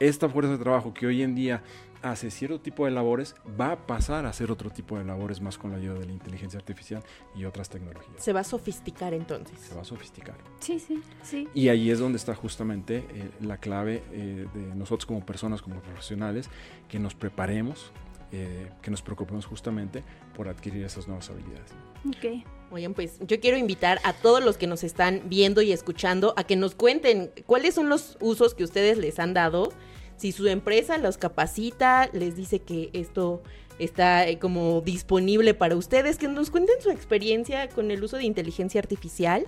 esta 0.00 0.28
fuerza 0.28 0.52
de 0.52 0.58
trabajo 0.58 0.92
que 0.92 1.06
hoy 1.06 1.22
en 1.22 1.34
día 1.34 1.62
hace 2.02 2.30
cierto 2.30 2.60
tipo 2.60 2.84
de 2.84 2.90
labores 2.90 3.34
va 3.58 3.72
a 3.72 3.86
pasar 3.86 4.26
a 4.26 4.28
hacer 4.28 4.50
otro 4.50 4.70
tipo 4.70 4.98
de 4.98 5.04
labores 5.04 5.40
más 5.40 5.56
con 5.56 5.70
la 5.70 5.78
ayuda 5.78 5.94
de 5.94 6.06
la 6.06 6.12
inteligencia 6.12 6.58
artificial 6.58 7.02
y 7.34 7.46
otras 7.46 7.70
tecnologías. 7.70 8.22
Se 8.22 8.32
va 8.34 8.40
a 8.40 8.44
sofisticar 8.44 9.14
entonces. 9.14 9.58
Se 9.58 9.74
va 9.74 9.80
a 9.80 9.84
sofisticar. 9.84 10.36
Sí, 10.60 10.78
sí, 10.78 11.02
sí. 11.22 11.48
Y 11.54 11.68
ahí 11.68 11.90
es 11.90 11.98
donde 11.98 12.18
está 12.18 12.34
justamente 12.34 13.06
eh, 13.08 13.30
la 13.40 13.56
clave 13.56 14.02
eh, 14.12 14.46
de 14.52 14.74
nosotros 14.74 15.06
como 15.06 15.24
personas, 15.24 15.62
como 15.62 15.80
profesionales, 15.80 16.50
que 16.88 16.98
nos 16.98 17.14
preparemos, 17.14 17.90
eh, 18.32 18.70
que 18.82 18.90
nos 18.90 19.00
preocupemos 19.00 19.46
justamente 19.46 20.04
por 20.36 20.48
adquirir 20.48 20.84
esas 20.84 21.08
nuevas 21.08 21.30
habilidades. 21.30 21.72
Ok. 22.06 22.44
Oigan, 22.70 22.94
pues 22.94 23.18
yo 23.20 23.38
quiero 23.40 23.56
invitar 23.56 24.00
a 24.04 24.12
todos 24.12 24.44
los 24.44 24.56
que 24.56 24.66
nos 24.66 24.82
están 24.84 25.22
viendo 25.26 25.62
y 25.62 25.72
escuchando 25.72 26.34
a 26.36 26.44
que 26.44 26.56
nos 26.56 26.74
cuenten 26.74 27.30
cuáles 27.46 27.74
son 27.74 27.88
los 27.88 28.16
usos 28.20 28.54
que 28.54 28.64
ustedes 28.64 28.98
les 28.98 29.18
han 29.18 29.34
dado 29.34 29.72
si 30.16 30.32
su 30.32 30.46
empresa 30.46 30.98
los 30.98 31.18
capacita, 31.18 32.08
les 32.12 32.36
dice 32.36 32.60
que 32.60 32.90
esto 32.92 33.42
está 33.78 34.26
eh, 34.28 34.38
como 34.38 34.80
disponible 34.80 35.54
para 35.54 35.76
ustedes, 35.76 36.18
que 36.18 36.28
nos 36.28 36.50
cuenten 36.50 36.80
su 36.80 36.90
experiencia 36.90 37.68
con 37.68 37.90
el 37.90 38.02
uso 38.02 38.16
de 38.16 38.24
inteligencia 38.24 38.80
artificial. 38.80 39.46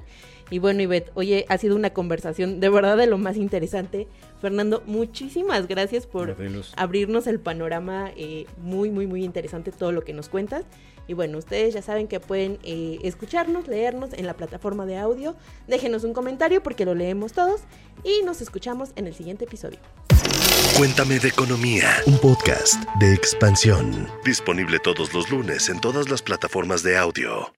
Y 0.50 0.58
bueno, 0.58 0.82
Ivette, 0.82 1.10
oye, 1.14 1.44
ha 1.48 1.58
sido 1.58 1.74
una 1.74 1.90
conversación 1.90 2.60
de 2.60 2.68
verdad 2.68 2.96
de 2.96 3.06
lo 3.06 3.18
más 3.18 3.36
interesante. 3.36 4.06
Fernando, 4.40 4.82
muchísimas 4.86 5.66
gracias 5.66 6.06
por 6.06 6.36
abrirnos 6.76 7.26
el 7.26 7.40
panorama 7.40 8.12
eh, 8.16 8.46
muy, 8.58 8.90
muy, 8.90 9.06
muy 9.06 9.24
interesante 9.24 9.72
todo 9.72 9.90
lo 9.90 10.04
que 10.04 10.12
nos 10.12 10.28
cuentas. 10.28 10.64
Y 11.08 11.14
bueno, 11.14 11.38
ustedes 11.38 11.74
ya 11.74 11.82
saben 11.82 12.08
que 12.08 12.20
pueden 12.20 12.58
eh, 12.64 12.98
escucharnos, 13.02 13.68
leernos 13.68 14.12
en 14.12 14.26
la 14.26 14.34
plataforma 14.34 14.86
de 14.86 14.98
audio. 14.98 15.36
Déjenos 15.66 16.04
un 16.04 16.12
comentario 16.12 16.62
porque 16.62 16.84
lo 16.84 16.94
leemos 16.94 17.32
todos 17.32 17.62
y 18.04 18.24
nos 18.24 18.40
escuchamos 18.40 18.90
en 18.96 19.06
el 19.06 19.14
siguiente 19.14 19.44
episodio. 19.44 19.78
Cuéntame 20.76 21.18
de 21.18 21.28
Economía, 21.28 21.88
un 22.06 22.18
podcast 22.18 22.84
de 23.00 23.14
expansión. 23.14 24.06
Disponible 24.24 24.78
todos 24.78 25.14
los 25.14 25.30
lunes 25.30 25.68
en 25.68 25.80
todas 25.80 26.08
las 26.08 26.22
plataformas 26.22 26.82
de 26.82 26.96
audio. 26.96 27.52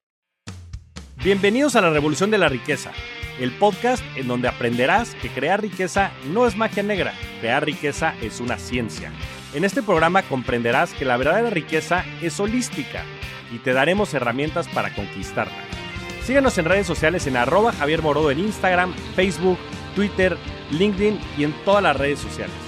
Bienvenidos 1.23 1.77
a 1.77 1.81
la 1.81 1.91
Revolución 1.91 2.31
de 2.31 2.39
la 2.39 2.49
Riqueza, 2.49 2.93
el 3.41 3.53
podcast 3.53 4.03
en 4.17 4.29
donde 4.29 4.49
aprenderás 4.49 5.15
que 5.17 5.31
crear 5.31 5.63
riqueza 5.63 6.13
no 6.33 6.47
es 6.47 6.57
magia 6.57 6.83
negra, 6.83 7.15
crear 7.41 7.65
riqueza 7.65 8.15
es 8.21 8.41
una 8.41 8.59
ciencia. 8.59 9.13
En 9.55 9.65
este 9.65 9.83
programa 9.83 10.23
comprenderás 10.23 10.93
que 10.93 11.05
la 11.05 11.17
verdadera 11.17 11.51
riqueza 11.51 12.05
es 12.21 12.39
holística 12.39 13.03
y 13.51 13.59
te 13.59 13.73
daremos 13.73 14.13
herramientas 14.15 14.69
para 14.69 14.95
conquistarla. 14.95 15.59
Síguenos 16.25 16.59
en 16.59 16.67
redes 16.67 16.87
sociales 16.87 17.27
en 17.27 17.37
arroba 17.37 17.73
Javier 17.73 18.03
Morodo 18.03 18.31
en 18.31 18.41
Instagram, 18.41 18.95
Facebook, 19.17 19.59
Twitter, 19.95 20.37
LinkedIn 20.71 21.19
y 21.39 21.45
en 21.45 21.53
todas 21.65 21.83
las 21.83 21.97
redes 21.97 22.19
sociales. 22.19 22.68